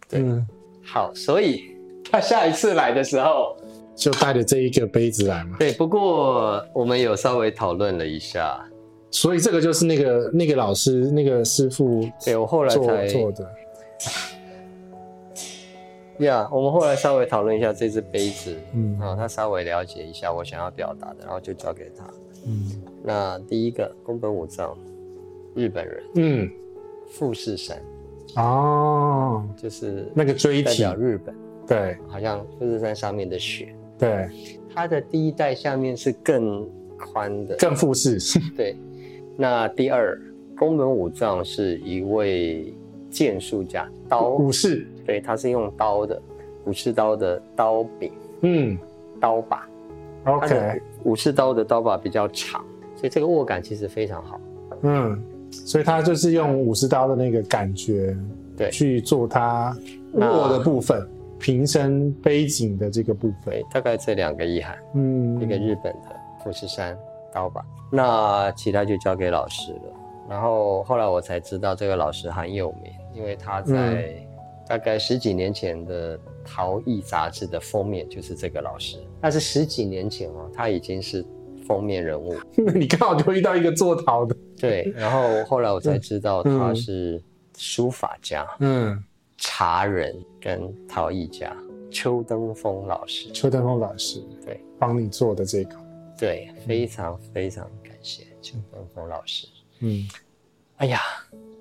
[0.08, 0.46] 对”嗯，
[0.82, 1.76] 好，所以
[2.10, 3.56] 他下一次来的时候
[3.94, 5.56] 就带着这一个杯子来嘛。
[5.58, 8.62] 对，不过我们有稍微讨论了一下，
[9.10, 13.44] 所以这个就是那个那个老师那个师傅对我后来才做的。
[16.20, 22.04] 呀，yeah, 我们后来稍微讨论一下这只杯子，嗯，然后他稍微了解一下我想要表达的，然后就交给他。
[22.46, 24.76] 嗯，那第一个宫本武藏。
[25.52, 26.48] 日本人，嗯，
[27.10, 27.76] 富士山，
[28.36, 30.62] 哦，就是那个锥体。
[30.62, 31.34] 代表日本，
[31.66, 34.30] 对，好像富士山上面的雪，对，
[34.72, 38.16] 它的第一代下面是更宽的，更富士，
[38.56, 38.76] 对。
[39.40, 40.20] 那第二，
[40.54, 42.74] 宫本武藏是一位
[43.08, 46.20] 剑术家，刀武士，对，他是用刀的，
[46.66, 48.12] 武士刀的刀柄，
[48.42, 48.76] 嗯，
[49.18, 49.66] 刀把
[50.26, 52.62] ，OK，武士刀的刀把比较长，
[52.94, 54.38] 所以这个握感其实非常好。
[54.82, 55.18] 嗯，
[55.50, 58.14] 所以他就是用武士刀的那个感觉，
[58.58, 59.74] 对，去做他
[60.12, 61.02] 握的部分，
[61.38, 64.76] 瓶身背颈的这个部分，大概这两个意涵。
[64.94, 66.14] 嗯，一个日本的
[66.44, 66.94] 富士山
[67.32, 69.82] 刀吧，那其他就交给老师了。
[70.28, 74.14] 然后后来我才知道这个老师很有名，因为他在
[74.66, 78.98] 大概十几年前的《陶艺杂志》的封面就是这个老师。
[79.20, 81.24] 但是十几年前哦，他已经是。
[81.68, 82.34] 封面人物，
[82.74, 84.90] 你刚好就遇到一个做陶的，对。
[84.96, 87.22] 然后后来我才知道他是
[87.56, 89.00] 书法家，嗯，
[89.38, 91.56] 茶人跟陶艺家
[91.88, 93.30] 邱登峰老师。
[93.30, 95.76] 邱登峰老师，对，帮你做的这个，
[96.20, 99.48] 对，非常非常感谢邱峰峰老师。
[99.80, 100.06] 嗯，
[100.76, 101.00] 哎呀，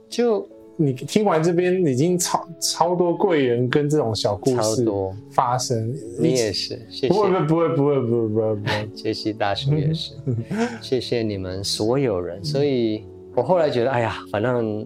[0.09, 0.45] 就
[0.75, 4.85] 你听完这边已经超超多贵人跟这种小故事
[5.31, 7.07] 发生，你也是，谢谢。
[7.07, 10.13] 不会不会不会不会不会不会不会，杰西大叔也是，
[10.81, 12.43] 谢谢你们所有人。
[12.43, 14.85] 所以我后来觉得，哎呀，反正。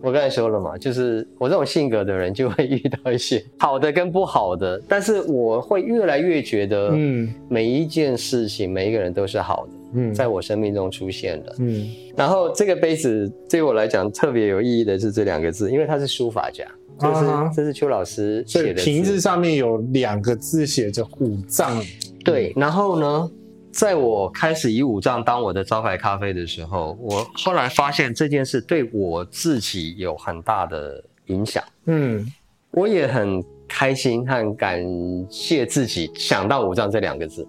[0.00, 11.88] 我刚才说了嘛，就是我这种性格的人就会遇到一些 好的跟不好的，但是我会越来越觉得，嗯，每一件事情，每一个人都是好的，嗯，在我生命中出现的，嗯。
[12.16, 16.64] 然后这个杯子对我来讲特别有意义的是这两个字，因为他是书法家，
[17.00, 21.82] 就是这是邱老师写的字，瓶子上面有两个字写着“五脏”，
[22.24, 23.30] 对，然后呢？
[23.70, 31.62] 在我开始以五藏当我的招牌咖啡的时候，我后来发现这件事对我自己有很大的影响。
[31.84, 32.26] 嗯，
[32.70, 34.82] 我也很开心和感
[35.30, 37.46] 谢自己想到五藏这两个字，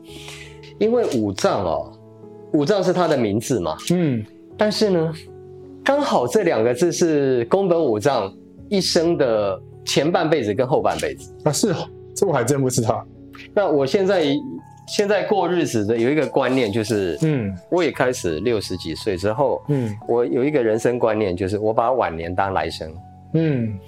[0.77, 1.91] 因为五藏哦，
[2.53, 3.77] 五藏是他的名字嘛。
[3.91, 4.23] 嗯，
[4.57, 5.13] 但是呢，
[5.83, 8.31] 刚好这两个字是宫本武藏
[8.67, 11.51] 一生的前半辈子跟后半辈子啊。
[11.51, 13.03] 是哦，这我还真不知道。
[13.53, 14.35] 那我现在。
[14.89, 22.91] 现在过日子的有一个观念，就是，嗯，我也开始六十几岁之后，嗯，我有一个人生观念，就是我把晚年当来生，
[23.33, 23.79] 嗯，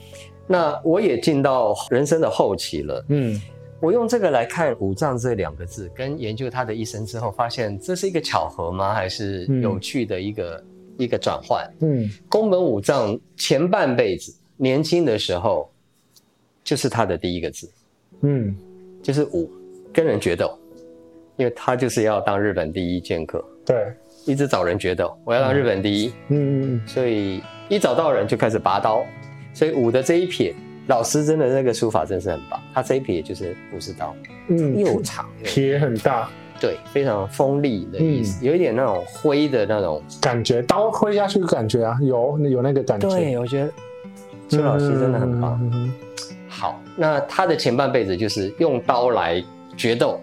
[0.46, 3.42] 那我也进到人生的后期了，嗯，
[3.80, 8.94] 我用这个来看“五脏”这两个字，跟研究他的一生之后，发现这是一个巧合吗？
[8.94, 10.66] 还是有趣的一个、嗯、
[11.00, 11.68] 一个转换？
[11.80, 15.68] 嗯，宫本武藏前半辈子年轻的时候，
[16.64, 17.68] 就是他的第一个字，
[18.22, 18.56] 嗯，
[19.02, 19.50] 就是武，
[19.92, 20.56] 跟人决斗。
[21.42, 23.92] 因为他就是要当日本第一剑客，对，
[24.26, 29.04] 一直找人决斗，我要当日本第一，嗯嗯，所以一找到人就开始拔刀，
[29.52, 30.54] 所以武的这一撇，
[30.86, 34.16] 老师真的那个书法真是很棒，他这一撇就是武士刀，
[34.50, 36.30] 嗯，又长撇很大，
[36.60, 43.72] 对，非常锋利的意思，有一点那种挥的那种感觉，刀挥下去的感觉啊，有有那个感觉，对，我觉得。
[44.48, 45.92] 邱老师真的很棒。
[46.48, 49.44] 好，那他的前半辈子就是用刀来
[49.76, 50.22] 决斗。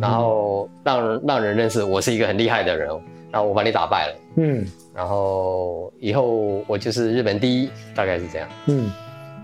[0.00, 2.88] 然后让让人认识我是一个很厉害的人，
[3.30, 8.48] 然后我把你打败了，嗯，然后以后我就是日本第一，大概是这样。
[8.66, 8.90] 嗯，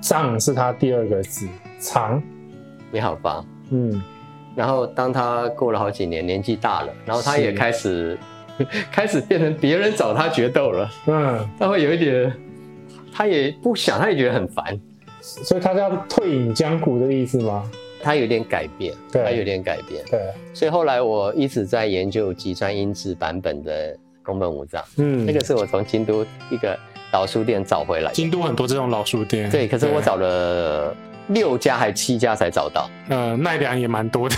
[0.00, 1.46] 藏是他第二个字，
[1.78, 2.22] 藏，
[2.90, 4.02] 你好吧，嗯，
[4.54, 8.18] 然后当他过了好几年，年纪大了，然后他也开始
[8.92, 12.32] 开始变成别人找他决斗了，嗯，他会有一点，
[13.12, 14.78] 他也不想，他也觉得很烦，
[15.20, 17.70] 所以他叫退隐江湖的意思吗？
[18.06, 20.20] 他有点改变，对，他有点改变，对，
[20.54, 26.78] 所以后来我一直在研究吉川英治版本的宫本武藏，嗯，那个是我从京都一个
[27.12, 28.12] 老书店找回来。
[28.12, 30.94] 京都很多这种老书店，对，可是我找了
[31.30, 34.36] 六家还七家才找到，呃，奈良也蛮多的，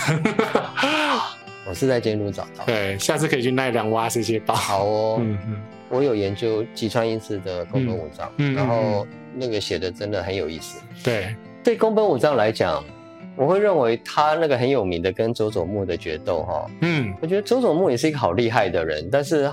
[1.69, 4.55] 我是在京都找到，对，下次可以去奈良挖这些宝。
[4.55, 5.57] 好哦，嗯嗯，
[5.91, 12.83] 我有研究吉川英治的宫本武藏，嗯，然后那个写的真的很有意思，对，对宫本武藏来讲。
[13.39, 19.49] 我会认为他那个很有名的跟佐佐木的决斗，哈，嗯，我觉得佐佐木也是一个好厉害的人，但是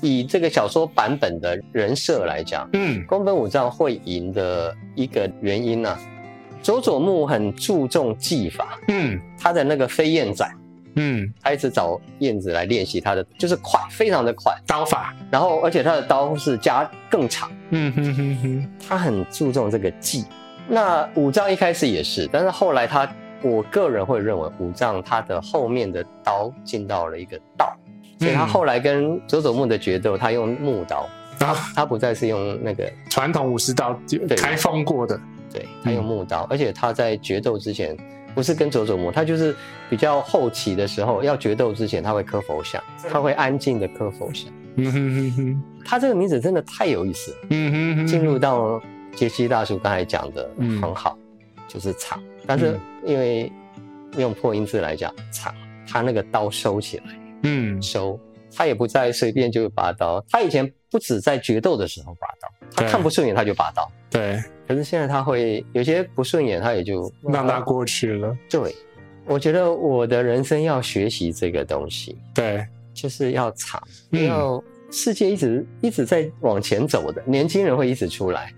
[0.00, 6.00] 以这个小说版本的人设来讲，嗯，宫本武藏会赢的一个原因呢、啊，
[6.62, 10.50] 佐佐木很注重技法，嗯，他的那个飞燕斩，
[10.96, 14.52] 嗯，他一直找燕子来练习他的，就是快，非常的快。
[14.66, 20.24] 刀法，然后而且他的刀是加更长，嗯哼哼哼，他很注重这个技。
[20.68, 23.06] 那武藏一开始也是，但是后来他，
[23.42, 27.76] 我个人会认为武藏他的后面的刀进到了一个道，
[28.18, 31.06] 所以他后来跟佐佐木的决斗，他用木刀，
[31.38, 35.20] 他他不再是用那个传统武士刀，就开封过的，
[35.52, 37.96] 对，他用木刀，而且他在决斗之前
[38.34, 39.54] 不是跟佐佐木，他就是
[39.90, 48.80] 比较后期的时候要决斗之前，他会磕佛像，他会安静的磕佛像，嗯哼哼哼，他这个名字真的太有意思了，嗯哼哼，进入到。
[49.14, 53.50] 杰西大叔刚才讲的很好，嗯、就是藏，但是因为
[54.16, 55.54] 用破音字来讲，藏，
[55.86, 57.04] 他那个刀收起来，
[57.42, 58.18] 嗯，收，
[58.54, 60.24] 他也不再随便就拔刀。
[60.28, 64.42] 他以前不止在决斗的时候拔刀，他看不顺眼他就拔刀，对。
[64.66, 68.34] 可是现在他会有些不顺眼，他也就让他过去了。
[68.48, 68.74] 对，
[69.26, 73.82] 我觉得我的人生要学习这个东西，对，就是要藏，
[74.12, 78.50] 要世界一直一直在往前走的，年轻人会一直出来。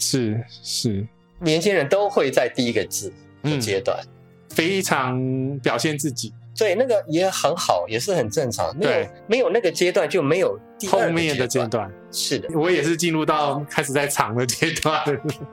[0.00, 1.06] 是是，
[1.38, 4.08] 年轻人都会在第一个字的阶段、嗯、
[4.48, 8.74] 非常表现自己，对，那个也很好，也是很正常。
[8.78, 11.92] 对，没有那个阶段就没有第后面的阶段。
[12.10, 15.04] 是的，我也是进入到开始在藏的阶段。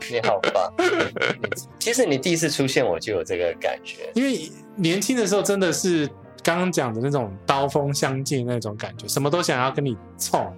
[0.09, 0.73] 你好棒！
[1.77, 6.09] 其实你第一次出现我就有这个感觉，因为年轻的时候真的是
[6.41, 10.51] 刚刚讲的那种刀锋相见那种感觉，什么都想要跟你冲，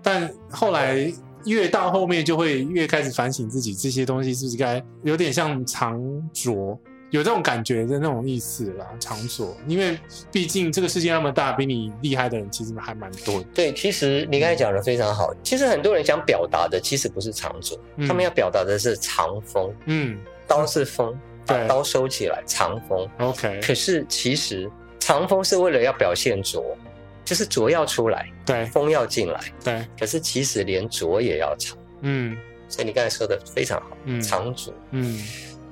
[0.00, 1.12] 但后来。
[1.46, 6.00] 越到后面就会越开始反省自己，这些东西是不是该有点像藏
[6.32, 6.78] 拙，
[7.10, 9.56] 有这种感觉的那种意思啦，藏拙。
[9.66, 9.98] 因为
[10.32, 13.46] 毕竟这个世界那么大，比你厉害的人其实还蛮多的。
[13.54, 15.32] 对，其实你刚才讲的非常好。
[15.42, 19.72] 其实很多人想表达的其实不是藏拙，嗯、他们要表达的是藏锋。
[19.86, 20.18] 嗯，
[20.48, 21.16] 刀是锋，
[21.46, 23.08] 把刀收起来，藏锋。
[23.18, 23.60] OK。
[23.62, 24.68] 可是其实
[24.98, 26.76] 藏锋是为了要表现拙。
[27.26, 29.86] 就是浊要出来，对，风要进来，对。
[30.00, 32.34] 可是其实连浊也要藏，嗯。
[32.68, 35.22] 所以你刚才说的非常好，嗯，藏浊，嗯，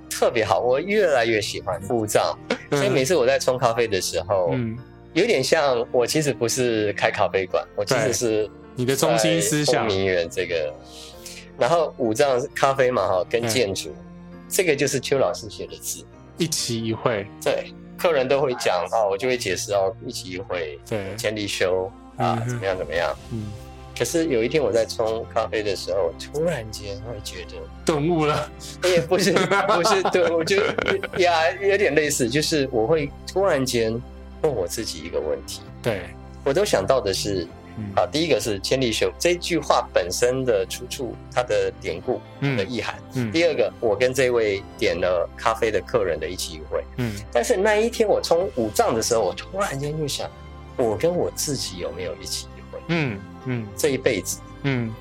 [0.09, 0.61] 特别好。
[0.61, 2.39] 我越来越喜欢五脏，
[2.71, 4.79] 所以每次我在冲咖啡的时候，嗯，
[5.13, 10.73] 有点像我其实不是开咖啡馆，我其实是你的中心思想，风名媛这个。
[11.59, 13.93] 然后五脏咖啡嘛，哈，跟建筑，
[14.49, 16.05] 这个就是邱老师写的字，
[16.39, 17.73] 一期一会，对。
[18.05, 23.47] 客人都会讲啊，我就会解释哦，一起一会，对，千里修啊，怎么样怎么样，嗯。
[23.99, 28.47] 可是有一天我在冲咖啡的时候，突然间会觉得顿悟了，
[28.85, 29.33] 也不是
[29.67, 33.91] 不是，对，我觉得呀有点类似，就是我会突然间
[34.43, 36.03] 问我自己一个问题，对，
[36.45, 37.49] 我都想到的是。
[37.97, 42.97] 好，第一个是千里修这句话本身的出处，它的典故的意涵。
[43.15, 46.85] 嗯，第二个，我跟这位点了咖啡的客人的一起一会。
[46.99, 50.31] 嗯，但是那一天我冲五脏的时候，我突然间就想，
[50.77, 52.81] 我跟我自己有没有一起一会？
[52.89, 54.39] 嗯嗯，这一辈子。
[54.63, 54.95] 嗯，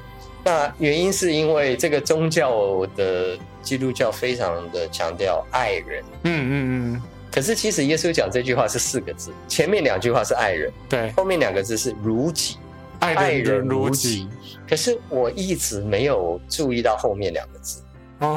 [0.43, 6.03] 那原因是因为这个宗教的基督教非常的强调爱人。
[6.23, 7.01] 嗯嗯嗯。
[7.31, 12.57] 可是其实耶稣讲这句话是四个字，前面两句话是爱人，对，后面两个字是如己。
[13.03, 14.27] 爱人如己，
[14.67, 17.83] 可是我一直没有注意到后面两个字，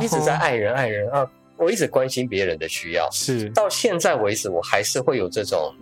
[0.02, 1.24] 一直在爱人爱人啊，
[1.56, 5.72] 我一直关心别人的需要，是到现在为止，我还是会有这种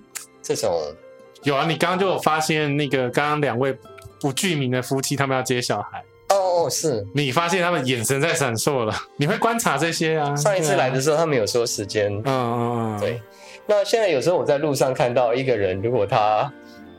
[0.42, 0.80] 这种。
[1.42, 3.76] 有啊，你刚刚就有发现那个刚刚两位
[4.20, 6.04] 不具名的夫妻，他们要接小孩。
[6.28, 10.34] 哦哦，是你发现他们眼神在闪烁了，你会观察这些啊。
[10.36, 13.20] 上一次来的时候，他们有说时间，嗯嗯嗯，对。
[13.66, 16.52] 那现在有时候我在路上看到一个人，如果他。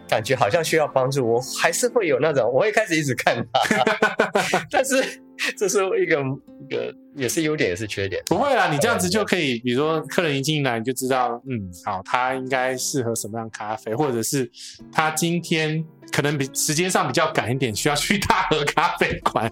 [0.08, 3.84] 感觉好像需要帮助，我还是会有那种，我会开始一直看他，
[4.70, 5.04] 但是
[5.58, 6.22] 这是一个
[6.62, 8.22] 一个也是优点也是缺点。
[8.28, 14.50] 不会啦，你这样子就可以，比如说客人一进来你就知道，嗯，好，他应该适合什么样咖啡，或者是
[14.92, 19.52] 他今天可能比时间上比较赶一点，需要去大和咖啡馆，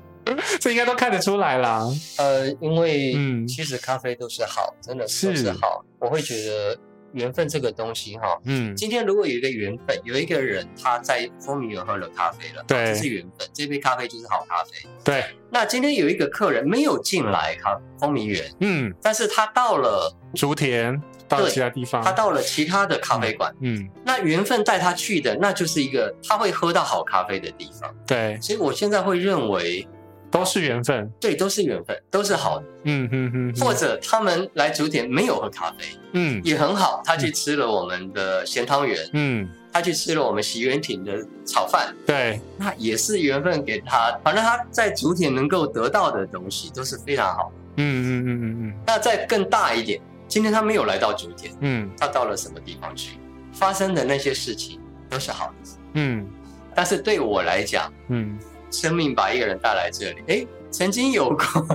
[0.60, 1.82] 这应该都看得出来啦。
[2.18, 6.78] 呃，因为嗯，其实咖啡都是好，真的是都是好，我会觉得。
[7.14, 15.24] 缘分这个东西哈，嗯，今天如果有一个缘分，有一个人他在风名园喝了咖啡了，对，这是缘分，这杯咖啡就是好咖啡，对。
[15.50, 28.36] 那今天有一个客人没有进来咖风名园，嗯，但是他到了竹田，到了其他地方，他到了其他的咖啡馆，嗯，那缘分带他去的，那就是一个他会喝到好咖啡的地方，对。
[28.40, 29.86] 所以我现在会认为。
[30.34, 32.64] 都是缘分，对，都是缘分，都是好的。
[32.82, 33.54] 嗯嗯嗯。
[33.60, 37.00] 或者他们来竹田没有喝咖啡，嗯，也很好。
[37.04, 44.10] 他去吃了我们的咸汤圆，嗯，他去吃了我们席元亭的炒饭，对，那也是缘分给他。
[44.24, 47.52] 反正他在竹田能够得到的东西都是非常好的。
[47.76, 48.74] 嗯嗯嗯嗯嗯。
[48.84, 53.18] 那再更大一点，今天他没有来到竹田，嗯，他到了什么地方去？
[53.52, 56.26] 发生的那些事情都是好的，嗯。
[56.74, 58.36] 但是对我来讲，嗯。
[58.74, 61.66] 生命把一个人带来这里，哎，曾经有过，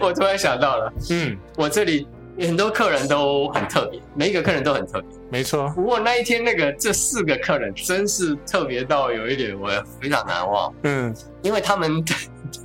[0.00, 2.06] 我突然想到了，嗯，我这里
[2.38, 5.68] 很多客人都很特别，每一个客人都很特别，没错。
[5.70, 12.04] 不过那一天那个这四个客人真是特别到有一点我非常难忘，嗯，因为他们，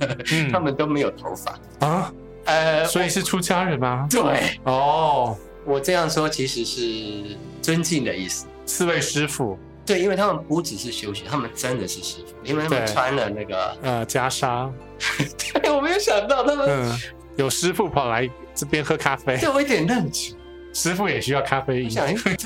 [0.32, 1.86] 嗯、他们都没有头发。
[1.86, 2.12] 啊，
[2.46, 4.06] 呃，所以是出家人吗？
[4.10, 9.56] 对，哦，我这样说其实是尊敬的意思，四位师傅。
[9.86, 14.70] 对，因为他们不只是修行，他们真的是师傅，因为他们穿了那个呃袈裟。
[15.62, 16.98] 对，我没有想到他们、嗯、
[17.36, 20.34] 有师傅跑来这边喝咖啡，这我有一点愣住。
[20.72, 21.90] 师傅也需要咖啡因。
[21.90, 22.36] 想，对，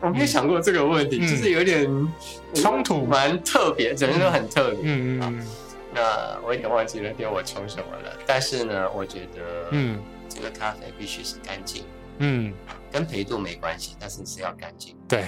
[0.00, 1.86] 我没有想过这个问题，嗯、就是有点
[2.54, 4.80] 冲突，蛮特别，整个都很特别。
[4.82, 5.46] 嗯嗯。
[5.94, 8.12] 那我有点忘记了，点我冲什么了？
[8.26, 11.82] 但是呢，我觉得，嗯，这个咖啡必须是干净。
[12.18, 12.52] 嗯，
[12.92, 14.94] 跟陪度没关系，但是是要干净。
[15.08, 15.24] 对。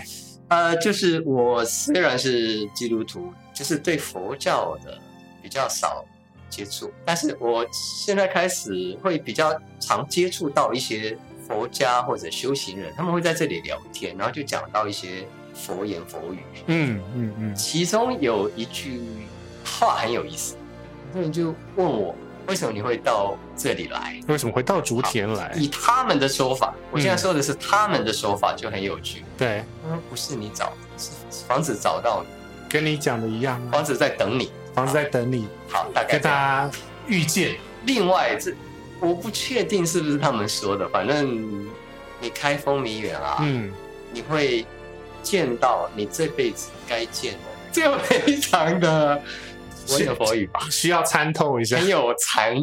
[0.51, 4.98] 呃，就是我虽然是基督徒，就是对佛教的
[5.40, 6.05] 比较少
[6.48, 15.24] 接触，但是我现在开始会比较常接触到一些佛家或者修行人，他们会在这里聊天，然后就讲到一些
[15.55, 16.38] 佛言佛语。
[16.66, 19.01] 嗯嗯嗯，其中有一句
[19.64, 20.57] 话很有意思，
[21.12, 22.14] 他们就问我。
[22.51, 24.20] 为什么你会到这里来？
[24.26, 25.53] 为什么会到竹田来？
[25.57, 29.20] 以他们的说法，我现在说的是他们的说法，就很有趣。
[29.20, 31.11] 嗯、对，他说不是你找，是
[31.46, 33.62] 房子找到你，跟你讲的一样。
[33.70, 36.68] 房子在等你，房子在等你，好，大概跟大家
[37.07, 37.57] 遇见。
[37.86, 38.53] 另外，这
[38.98, 41.64] 我不确定是不是他们说的，反正
[42.20, 43.70] 你开风迷园啊，嗯，
[44.12, 44.66] 你会
[45.22, 47.38] 见到你这辈子该见的，
[47.70, 49.22] 这非常的。
[49.93, 52.57] 文言佛语吧，需要参透一下，很有禅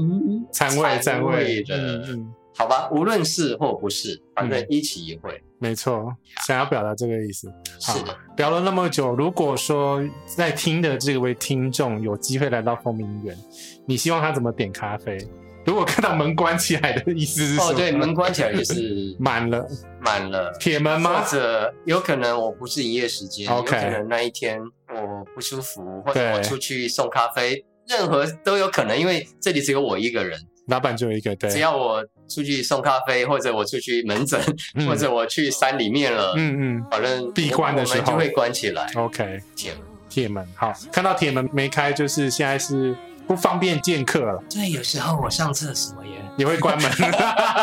[0.52, 6.14] 禅味禅味的，嗯嗯，好吧，无论是或不是，反正一起一会，嗯、没错，
[6.46, 7.52] 想要表达这个意思。
[7.80, 7.94] 是。
[8.04, 13.38] 的，聊了那么久，如果说在听的这位听众有机会来到风鸣园，
[13.86, 15.18] 你希望他怎么点咖啡？
[15.66, 19.68] 如果看到门关起来的意思是说，哦，对，门关起来也是 满了，
[20.00, 21.22] 满了，铁门吗？
[21.22, 24.62] 或者有可能我不是营业时间，有可能那一天
[25.02, 34.40] 我不舒服，或者我出去送咖啡，任何都有可能，因为这里只有我一个人，老板只有一个，对，只要我出去送咖啡，或者我出去门诊，
[34.88, 38.92] 或者我去山里面了，嗯嗯，反正闭关的时候就会关起来。
[38.96, 42.96] OK，铁门，铁门，好，看到铁门没开，就是现在是。
[43.28, 44.42] 不方便见客了。
[44.50, 46.90] 对，有时候我上厕所也也会关门，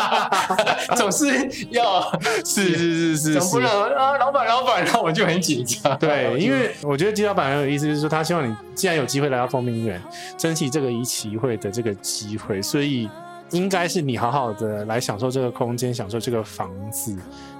[0.95, 1.27] 总是
[1.71, 2.11] 要
[2.45, 5.97] 是是是是，总不能啊，老板老板，然后我就很紧张。
[5.97, 9.99] 对， 因为我觉得姬老板很有意思，就是说他希望你既然有机会来到风鸣园，
[10.37, 13.09] 珍惜这个一期一会的这个机会，所以
[13.49, 17.17] 应该是你好好的来享受这个空间，享受这个房子，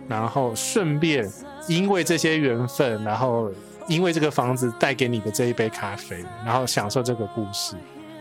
[0.08, 1.28] 然后顺便
[1.68, 3.50] 因为这些缘分，然后
[3.88, 7.76] 因为这个房子带给你的这一杯咖啡，然后享受这个故事。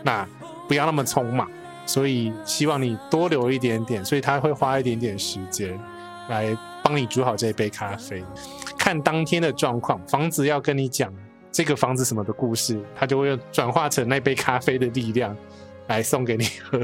[0.05, 0.25] 那
[0.67, 1.49] 不要那么匆忙，
[1.87, 5.77] 所以希望你多留一点点，所以他会花一点点时间
[6.29, 8.23] 来帮你煮好这一杯咖啡。
[8.77, 11.11] 看当天的状况，房子要跟你讲
[11.51, 15.35] 这个房子什么的故事，他就会转化成那杯咖啡的力量
[15.87, 16.79] 来送给你喝。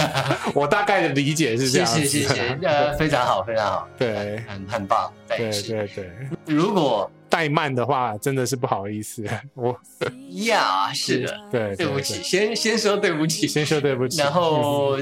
[0.54, 1.86] 我大概的理解是这样。
[1.86, 6.10] 谢谢谢谢，呃，非常好非常好，对，很很棒，对对对。
[6.46, 7.10] 如果
[7.44, 9.24] 怠慢的话，真的是不好意思。
[9.54, 9.78] 我
[10.30, 14.18] 呀，是的，对，对不起，先先说对不起，先说对不起。
[14.18, 14.98] 然后，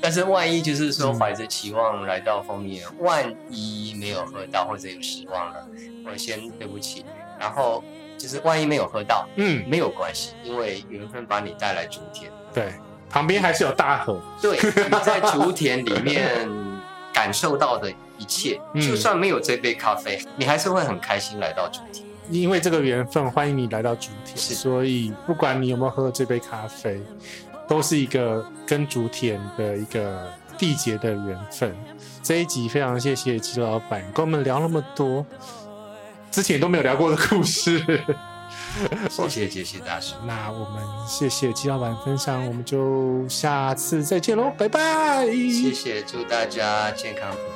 [0.00, 5.66] 但是万一就是说怀着期望来到风鸣园，万一没有喝到或者有失望了，
[6.06, 7.04] 我先对不起。
[7.38, 7.82] 然后
[8.18, 12.72] 就是万一没有喝到，嗯，没有关系，因为缘分把你带来竹田，对，
[13.10, 16.48] 旁边还是有大河，对，你在竹田里面
[17.12, 17.92] 感受到的。
[18.18, 22.04] 一切，就算没有这杯咖啡，嗯、你还是会很开心来到竹田。
[22.30, 24.36] 因为这个缘分，欢迎你来到竹田。
[24.36, 27.00] 是，所以不管你有没有喝这杯咖啡，
[27.68, 31.76] 都是一个跟竹田的一个缔结的缘分。
[32.22, 35.26] 这一集非常谢谢姬老板跟我们聊那么多
[36.30, 37.78] 之前都没有聊过的故事。
[39.10, 45.26] 谢谢杰西大师，那我们谢谢姬老板分享，我们就下次再见喽，拜拜。
[45.26, 47.53] 谢谢，祝大家健康平安。